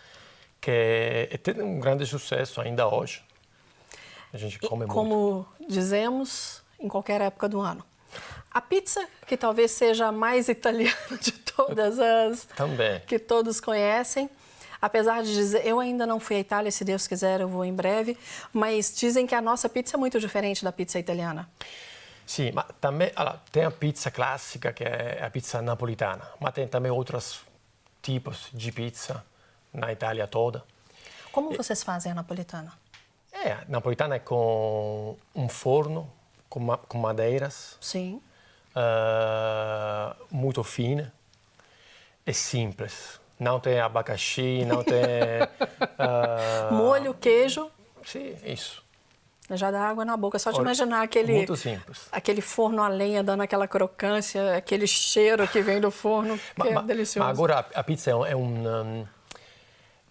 que 0.64 1.38
tem 1.44 1.62
um 1.62 1.78
grande 1.78 2.06
sucesso 2.06 2.62
ainda 2.62 2.88
hoje. 2.88 3.22
A 4.32 4.38
gente 4.38 4.58
come 4.60 4.86
e, 4.86 4.88
como 4.88 5.46
muito. 5.60 5.74
dizemos, 5.74 6.62
em 6.80 6.88
qualquer 6.88 7.20
época 7.20 7.50
do 7.50 7.60
ano. 7.60 7.84
A 8.50 8.62
pizza, 8.62 9.06
que 9.28 9.36
talvez 9.36 9.72
seja 9.72 10.08
a 10.08 10.12
mais 10.12 10.48
italiana 10.50 11.18
de 11.20 11.34
todas 11.34 12.00
as 12.00 12.46
Também. 12.56 13.02
que 13.02 13.20
todos 13.20 13.60
conhecem. 13.60 14.30
Apesar 14.82 15.22
de 15.22 15.34
dizer, 15.34 15.66
eu 15.66 15.82
ainda 15.82 16.06
não 16.08 16.18
fui 16.20 16.38
à 16.38 16.40
Itália, 16.40 16.72
se 16.72 16.86
Deus 16.86 17.08
quiser 17.08 17.42
eu 17.42 17.48
vou 17.48 17.66
em 17.66 17.74
breve, 17.74 18.18
mas 18.54 18.94
dizem 18.96 19.28
que 19.28 19.36
a 19.36 19.42
nossa 19.42 19.68
pizza 19.68 19.98
é 19.98 20.00
muito 20.00 20.18
diferente 20.18 20.64
da 20.64 20.72
pizza 20.72 20.98
italiana. 20.98 21.50
Sim, 22.26 22.52
mas 22.54 22.66
também 22.80 23.12
allora, 23.18 23.42
tem 23.52 23.66
a 23.66 23.72
pizza 23.72 24.10
clássica, 24.10 24.72
que 24.72 24.84
é 24.86 25.22
a 25.24 25.30
pizza 25.30 25.62
napolitana, 25.62 26.26
mas 26.40 26.54
tem 26.54 26.68
também 26.70 26.92
outros 26.92 27.42
tipos 28.02 28.48
de 28.54 28.72
pizza 28.72 29.24
na 29.74 29.92
Itália 29.92 30.28
toda. 30.28 30.64
Como 31.32 31.56
vocês 31.56 31.84
fazem 31.84 32.12
a 32.12 32.16
napolitana? 32.16 32.72
É, 33.32 33.54
a 33.54 33.66
napolitana 33.68 34.16
é 34.16 34.20
com 34.20 35.18
um 35.36 35.50
forno, 35.50 36.12
com, 36.50 36.60
ma 36.60 36.78
com 36.78 36.98
madeiras. 36.98 37.78
Sim. 37.82 38.22
Uh, 38.76 40.16
muito 40.32 40.64
fina. 40.64 41.14
É 42.26 42.32
simples 42.32 43.20
não 43.44 43.60
tem 43.60 43.80
abacaxi, 43.80 44.66
não 44.66 44.84
tem. 44.84 44.96
uh... 46.00 46.74
Molho, 46.74 47.14
queijo. 47.14 47.70
Sim, 48.06 48.36
isso. 48.46 48.82
Já 49.52 49.70
dá 49.70 49.90
água 49.90 50.06
na 50.06 50.16
boca, 50.16 50.40
só 50.40 50.52
de 50.52 50.60
imaginar 50.60 51.04
aquele. 51.04 51.34
Muito 51.34 51.56
simples. 51.58 52.08
Aquele 52.12 52.42
forno 52.42 52.82
a 52.82 52.88
lenha 52.88 53.22
dando 53.22 53.42
aquela 53.42 53.68
crocância, 53.68 54.56
aquele 54.56 54.88
cheiro 54.88 55.46
que 55.48 55.62
vem 55.62 55.82
do 55.82 55.92
forno, 55.92 56.40
que 56.56 56.68
é 56.70 56.82
delicioso. 56.82 57.28
Mas 57.28 57.38
agora 57.38 57.66
a 57.74 57.84
pizza 57.84 58.10
é 58.12 58.16
um, 58.16 58.26
é 58.26 58.36
um, 58.36 59.08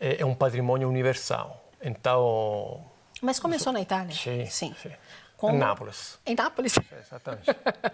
é 0.02 0.24
um 0.24 0.34
patrimônio 0.34 0.88
universal. 0.88 1.64
Então. 1.80 2.84
Mas 3.20 3.38
começou 3.38 3.72
na 3.72 3.80
Itália? 3.80 4.14
Sim. 4.14 4.44
Sim. 4.46 4.74
sim. 4.80 4.90
Como... 5.36 5.54
Em 5.54 5.58
Nápoles. 5.58 6.18
Em 6.26 6.34
Nápoles? 6.34 6.74
Exatamente. 7.00 7.46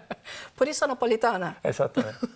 Por 0.55 0.67
isso 0.67 0.83
a 0.85 0.87
napolitana? 0.87 1.57
Exatamente. 1.63 2.19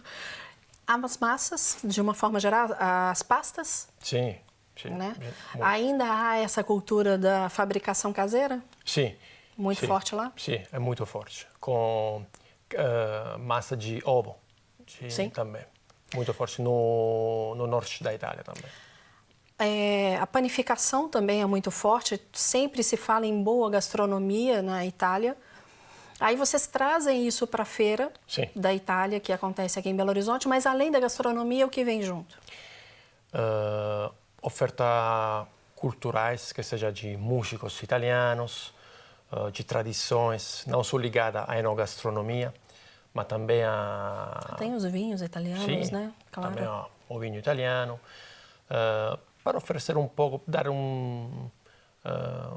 As 0.86 1.18
massas, 1.18 1.78
de 1.84 2.02
uma 2.02 2.14
forma 2.14 2.42
geral, 2.42 2.68
as 2.78 3.24
pastas? 3.24 3.88
Sim. 4.02 4.36
sim 4.76 4.90
né? 4.90 5.16
Ainda 5.62 6.04
há 6.04 6.38
essa 6.40 6.62
cultura 6.62 7.18
da 7.18 7.48
fabricação 7.48 8.12
caseira? 8.12 8.62
Sim. 8.84 9.16
Muito 9.58 9.80
sim, 9.80 9.88
forte 9.88 10.14
lá? 10.14 10.34
Sim, 10.36 10.62
é 10.74 10.80
muito 10.80 11.06
forte. 11.06 11.48
Com 11.58 12.26
uh, 12.74 13.40
massa 13.40 13.78
de 13.78 14.02
ovo 14.04 14.36
sim. 15.10 15.30
também. 15.30 15.64
Muito 16.14 16.34
forte 16.34 16.62
no, 16.62 17.56
no 17.56 17.66
norte 17.66 18.04
da 18.04 18.14
Itália 18.14 18.44
também. 18.44 18.70
É, 19.66 20.18
a 20.18 20.28
panificação 20.28 21.08
também 21.08 21.42
é 21.42 21.46
muito 21.46 21.72
forte. 21.72 22.22
Sempre 22.34 22.84
se 22.84 22.98
fala 22.98 23.26
em 23.26 23.42
boa 23.42 23.70
gastronomia 23.70 24.62
na 24.62 24.86
Itália. 24.86 25.38
Aí 26.20 26.36
vocês 26.36 26.68
trazem 26.68 27.26
isso 27.26 27.48
para 27.48 27.64
a 27.64 27.66
feira 27.66 28.12
Sim. 28.28 28.50
da 28.56 28.74
Itália, 28.74 29.20
que 29.20 29.32
acontece 29.32 29.80
aqui 29.80 29.90
em 29.90 29.96
Belo 29.96 30.10
Horizonte, 30.10 30.48
mas 30.48 30.66
além 30.66 30.92
da 30.92 31.00
gastronomia, 31.00 31.66
o 31.66 31.70
que 31.70 31.84
vem 31.84 32.02
junto? 32.02 32.38
Uh, 33.34 34.14
oferta 34.42 35.48
culturais, 35.76 36.52
que 36.52 36.62
seja 36.62 36.92
de 36.92 37.18
músicos 37.18 37.82
italianos, 37.82 38.74
uh, 39.32 39.52
de 39.52 39.64
tradições, 39.64 40.64
não 40.68 40.84
só 40.84 40.98
ligada 40.98 41.46
à 41.48 41.58
enogastronomia, 41.58 42.54
mas 43.14 43.28
também 43.28 43.64
a... 43.64 44.56
Tem 44.58 44.74
os 44.74 44.86
vinhos 44.86 45.22
italianos, 45.22 45.66
Sim, 45.66 45.94
né? 45.94 46.14
Claro. 46.32 46.54
também 46.54 46.68
ó, 46.68 46.86
o 47.10 47.20
vinho 47.20 47.40
italiano, 47.40 48.00
uh, 48.70 49.20
para 49.44 49.58
oferecer 49.58 49.98
um 49.98 50.08
pouco, 50.08 50.42
dar 50.48 50.70
um, 50.70 51.50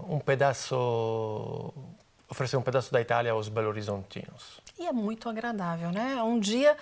um 0.09 0.19
pedaço 0.19 1.75
oferecer 2.29 2.57
um 2.57 2.63
pedaço 2.63 2.93
da 2.93 3.01
Itália 3.01 3.33
aos 3.33 3.49
belo-horizontinos. 3.49 4.61
E 4.79 4.87
é 4.87 4.93
muito 4.93 5.29
agradável, 5.29 5.91
né? 5.91 6.21
Um 6.23 6.39
dia 6.39 6.77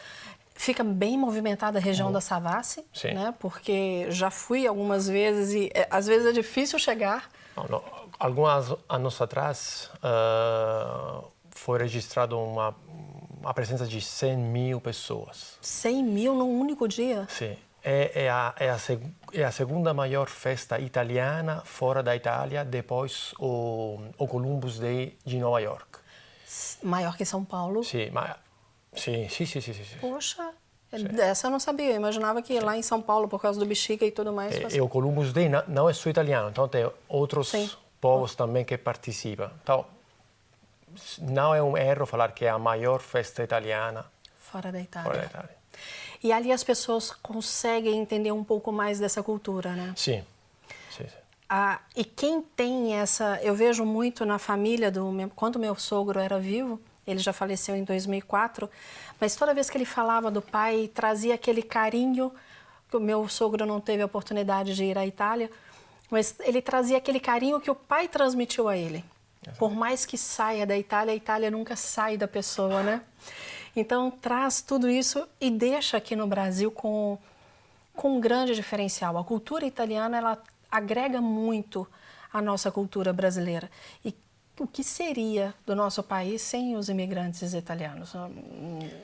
fica 0.55 0.83
bem 0.85 1.19
movimentada 1.19 1.79
a 1.79 1.83
região 1.83 2.11
da 2.11 2.21
Savassi, 2.21 2.85
Sim. 2.93 3.13
né? 3.13 3.35
Porque 3.39 4.07
já 4.11 4.31
fui 4.31 4.67
algumas 4.67 5.09
vezes 5.09 5.53
e 5.53 5.71
é, 5.75 5.87
às 5.91 6.07
vezes 6.07 6.27
é 6.27 6.33
difícil 6.33 6.79
chegar. 6.79 7.29
Não, 7.57 7.65
não. 7.65 7.85
Alguns 8.19 8.77
anos 8.89 9.21
atrás 9.21 9.91
uh, 9.97 11.27
foi 11.51 11.79
registrado 11.81 12.39
uma, 12.39 12.75
uma 13.41 13.53
presença 13.53 13.87
de 13.87 14.01
100 14.01 14.37
mil 14.37 14.81
pessoas. 14.81 15.59
100 15.61 16.03
mil 16.03 16.35
num 16.35 16.59
único 16.59 16.89
dia? 16.89 17.27
Sim. 17.29 17.57
É, 17.85 18.25
é, 18.25 18.31
a, 18.31 18.55
é, 18.59 18.71
a, 18.71 18.79
é 19.35 19.45
a 19.45 19.53
segunda 19.53 19.93
maior 19.93 20.29
festa 20.31 20.79
italiana 20.79 21.61
fora 21.67 22.03
da 22.03 22.17
Itália, 22.17 22.65
depois 22.65 23.35
o, 23.39 24.01
o 24.17 24.27
Columbus 24.27 24.79
Day 24.79 25.19
de 25.25 25.39
Nova 25.39 25.61
York. 25.61 25.99
Maior 26.83 27.15
que 27.17 27.25
São 27.27 27.45
Paulo? 27.45 27.85
Sim, 27.85 28.11
Sì, 28.95 29.29
sì, 29.29 29.45
sì, 29.45 29.61
sì, 29.61 29.75
sì, 29.75 29.85
sì. 29.85 29.97
Poxa, 29.97 30.53
dessa 30.93 31.49
eu 31.49 31.51
não 31.51 31.59
sabia. 31.59 31.91
Eu 31.91 31.97
imaginava 31.97 32.41
que 32.41 32.59
lá 32.61 32.77
em 32.77 32.83
São 32.83 33.03
Paulo, 33.03 33.29
por 33.29 33.43
causa 33.43 33.59
do 33.59 33.67
bexiga 33.67 34.07
e 34.07 34.13
tudo 34.13 34.33
mais. 34.33 34.57
E, 34.57 34.61
fosse- 34.63 34.77
e 34.77 34.81
o 34.81 34.89
Columbus 34.89 35.33
Day 35.33 35.49
não, 35.67 35.89
é 35.89 35.93
só 35.93 36.09
italiano, 36.09 36.49
então 36.51 36.69
tem 36.69 36.89
outros 37.09 37.49
Sim. 37.49 37.69
povos 38.01 38.35
também 38.37 38.65
que 38.65 38.79
participam. 38.79 39.51
Então, 39.63 39.85
não 41.21 41.55
é 41.55 41.63
um 41.63 41.77
erro 41.77 42.07
falar 42.07 42.33
que 42.33 42.45
é 42.45 42.51
a 42.51 42.59
maior 42.59 43.01
festa 43.01 43.43
italiana 43.43 44.07
Fora 44.39 44.71
da 44.71 44.81
Itália. 44.81 45.11
fora 45.11 45.19
da 45.23 45.27
Itália. 45.27 45.57
E 46.25 46.33
ali 46.33 46.51
as 46.51 46.65
pessoas 46.65 47.11
conseguem 47.11 47.99
entender 47.99 48.33
um 48.33 48.43
pouco 48.43 48.73
mais 48.73 48.99
dessa 48.99 49.23
cultura, 49.23 49.75
né? 49.75 49.93
Sim, 49.95 50.25
sì, 50.91 51.05
sì. 51.05 51.17
Ah, 51.49 51.79
e 51.95 52.03
quem 52.03 52.41
tem 52.41 52.95
essa. 52.95 53.39
Eu 53.43 53.55
vejo 53.55 53.85
muito 53.85 54.25
na 54.25 54.39
família 54.39 54.91
do. 54.91 55.13
meu- 55.13 55.31
Quando 55.37 55.59
meu 55.59 55.75
sogro 55.75 56.19
era 56.19 56.39
vivo, 56.41 56.81
ele 57.07 57.19
já 57.21 57.35
faleceu 57.35 57.77
em 57.77 57.85
2004, 57.85 58.71
mas 59.21 59.37
toda 59.37 59.53
vez 59.53 59.69
que 59.69 59.77
ele 59.77 59.85
falava 59.85 60.31
do 60.31 60.41
pai, 60.41 60.91
trazia 60.93 61.35
aquele 61.35 61.63
carinho. 61.63 62.33
que 62.91 62.97
O 62.97 63.01
meu 63.01 63.29
sogro 63.29 63.67
não 63.67 63.79
teve 63.81 64.03
a 64.03 64.07
oportunidade 64.07 64.75
de 64.75 64.85
ir 64.85 64.97
à 64.97 65.05
Itália, 65.07 65.51
mas 66.11 66.35
ele 66.41 66.63
trazia 66.63 66.97
aquele 66.97 67.21
carinho 67.21 67.61
que 67.61 67.71
o 67.71 67.75
pai 67.75 68.09
transmitiu 68.09 68.67
a 68.69 68.77
ele. 68.77 69.05
Por 69.59 69.73
mais 69.75 70.07
que 70.07 70.17
saia 70.17 70.65
da 70.67 70.79
Itália, 70.79 71.13
a 71.13 71.17
Itália 71.17 71.51
nunca 71.51 71.77
sai 71.77 72.17
da 72.17 72.27
pessoa, 72.27 72.83
né? 72.83 73.03
Então 73.77 74.11
traz 74.11 74.63
tudo 74.63 74.89
isso 74.89 75.27
e 75.41 75.51
deixa 75.51 75.97
aqui 75.97 76.15
no 76.15 76.27
Brasil 76.27 76.71
com 76.71 77.19
com 77.95 78.17
um 78.17 78.21
grande 78.21 78.55
diferencial. 78.55 79.17
A 79.17 79.25
cultura 79.25 79.65
italiana 79.65 80.19
ela 80.19 80.43
agrega 80.71 81.21
muito 81.21 81.87
à 82.33 82.43
nossa 82.43 82.71
cultura 82.71 83.13
brasileira. 83.13 83.71
E 84.05 84.15
o 84.59 84.67
que 84.67 84.83
seria 84.85 85.55
do 85.65 85.75
nosso 85.75 86.03
país 86.03 86.43
sem 86.43 86.77
os 86.77 86.89
imigrantes 86.89 87.55
italianos? 87.55 88.13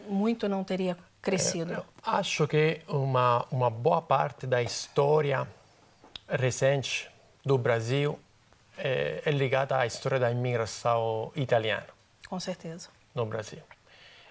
Muito 0.09 0.48
não 0.48 0.64
teria 0.64 0.96
crescido. 1.22 1.72
Eu 1.72 1.85
acho 2.04 2.46
che 2.48 2.83
uma, 2.88 3.46
uma 3.50 3.70
boa 3.70 4.02
parte 4.02 4.46
da 4.46 4.62
história 4.62 5.46
recente 6.28 7.09
do 7.44 7.59
Brasil 7.59 8.18
é, 8.76 9.22
é 9.24 9.30
ligada 9.30 9.78
à 9.78 9.87
história 9.87 10.18
da 10.18 10.30
imigração 10.30 11.33
italiana 11.37 11.87
Com 12.28 12.40
certeza. 12.40 12.88
no 13.14 13.26
Brasil. 13.26 13.62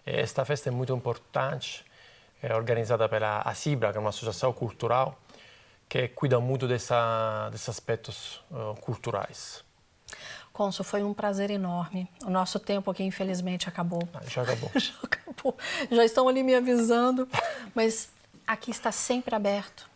E 0.10 0.20
Esta 0.20 0.44
festa 0.44 0.70
é 0.70 0.72
muito 0.72 0.92
importante, 0.96 1.86
é 2.42 2.56
organizada 2.56 3.08
pela 3.08 3.42
ACIBRA, 3.42 3.92
que 3.92 3.98
é 3.98 4.02
uma 4.02 4.10
associação 4.10 4.52
cultural 4.52 5.20
que 5.88 6.08
cuida 6.08 6.40
muito 6.40 6.68
dessa, 6.68 7.50
desses 7.52 7.70
aspectos 7.70 8.42
eh, 8.52 8.76
culturais. 8.82 9.64
Consul, 10.54 10.84
foi 10.84 11.04
um 11.04 11.14
prazer 11.14 11.50
enorme. 11.52 12.08
O 12.26 12.30
nosso 12.30 12.60
tempo 12.60 12.90
aqui, 12.92 13.04
infelizmente, 13.04 13.70
acabou. 13.70 14.02
Ah, 14.14 14.22
Já 14.28 14.42
acabou. 14.42 14.70
Já 14.76 14.94
acabou. 15.04 15.56
Já 15.92 16.04
estão 16.06 16.28
ali 16.28 16.42
me 16.44 16.56
avisando, 16.56 17.28
mas 17.76 18.10
aqui 18.48 18.72
está 18.72 18.92
sempre 18.92 19.36
aberto. 19.36 19.88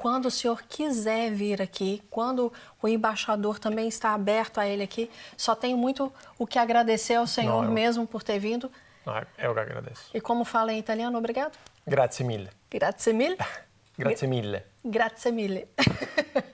Quando 0.00 0.26
o 0.26 0.30
senhor 0.30 0.62
quiser 0.62 1.32
vir 1.32 1.60
aqui, 1.60 2.02
quando 2.08 2.52
o 2.80 2.86
embaixador 2.86 3.58
também 3.58 3.88
está 3.88 4.14
aberto 4.14 4.58
a 4.58 4.66
ele 4.66 4.82
aqui, 4.84 5.10
só 5.36 5.56
tenho 5.56 5.76
muito 5.76 6.12
o 6.38 6.46
que 6.46 6.56
agradecer 6.58 7.14
ao 7.16 7.26
senhor 7.26 7.62
Não, 7.62 7.64
eu- 7.64 7.70
mesmo 7.72 8.06
por 8.06 8.22
ter 8.22 8.38
vindo. 8.38 8.70
Ah, 9.06 9.26
eu 9.38 9.52
que 9.54 9.60
agradeço. 9.60 10.10
E 10.14 10.20
como 10.20 10.44
fala 10.44 10.72
em 10.72 10.78
italiano, 10.78 11.18
obrigado. 11.18 11.58
Grazie 11.86 12.24
mille. 12.24 12.50
Grazie 12.70 13.12
mille. 13.12 13.36
Grazie 13.98 14.28
mille. 14.28 14.62
Grazie 14.84 15.32
mille. 15.32 15.68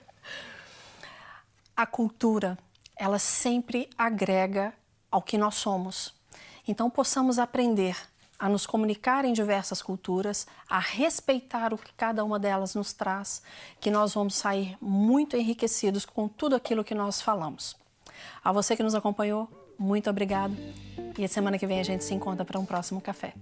A 1.75 1.85
cultura, 1.85 2.57
ela 2.95 3.19
sempre 3.19 3.89
agrega 3.97 4.73
ao 5.09 5.21
que 5.21 5.37
nós 5.37 5.55
somos. 5.55 6.13
Então, 6.67 6.89
possamos 6.89 7.39
aprender 7.39 7.95
a 8.37 8.47
nos 8.47 8.65
comunicar 8.65 9.25
em 9.25 9.33
diversas 9.33 9.81
culturas, 9.81 10.47
a 10.69 10.79
respeitar 10.79 11.73
o 11.73 11.77
que 11.77 11.91
cada 11.93 12.23
uma 12.23 12.39
delas 12.39 12.73
nos 12.73 12.93
traz, 12.93 13.41
que 13.81 13.91
nós 13.91 14.13
vamos 14.13 14.35
sair 14.35 14.77
muito 14.81 15.35
enriquecidos 15.35 16.05
com 16.05 16.27
tudo 16.27 16.55
aquilo 16.55 16.83
que 16.83 16.95
nós 16.95 17.21
falamos. 17.21 17.75
A 18.43 18.51
você 18.51 18.75
que 18.77 18.83
nos 18.83 18.95
acompanhou, 18.95 19.49
muito 19.79 20.09
obrigado 20.09 20.55
e 21.17 21.23
a 21.23 21.27
semana 21.27 21.57
que 21.57 21.65
vem 21.65 21.79
a 21.79 21.83
gente 21.83 22.03
se 22.03 22.13
encontra 22.13 22.45
para 22.45 22.59
um 22.59 22.65
próximo 22.65 22.99
café. 22.99 23.33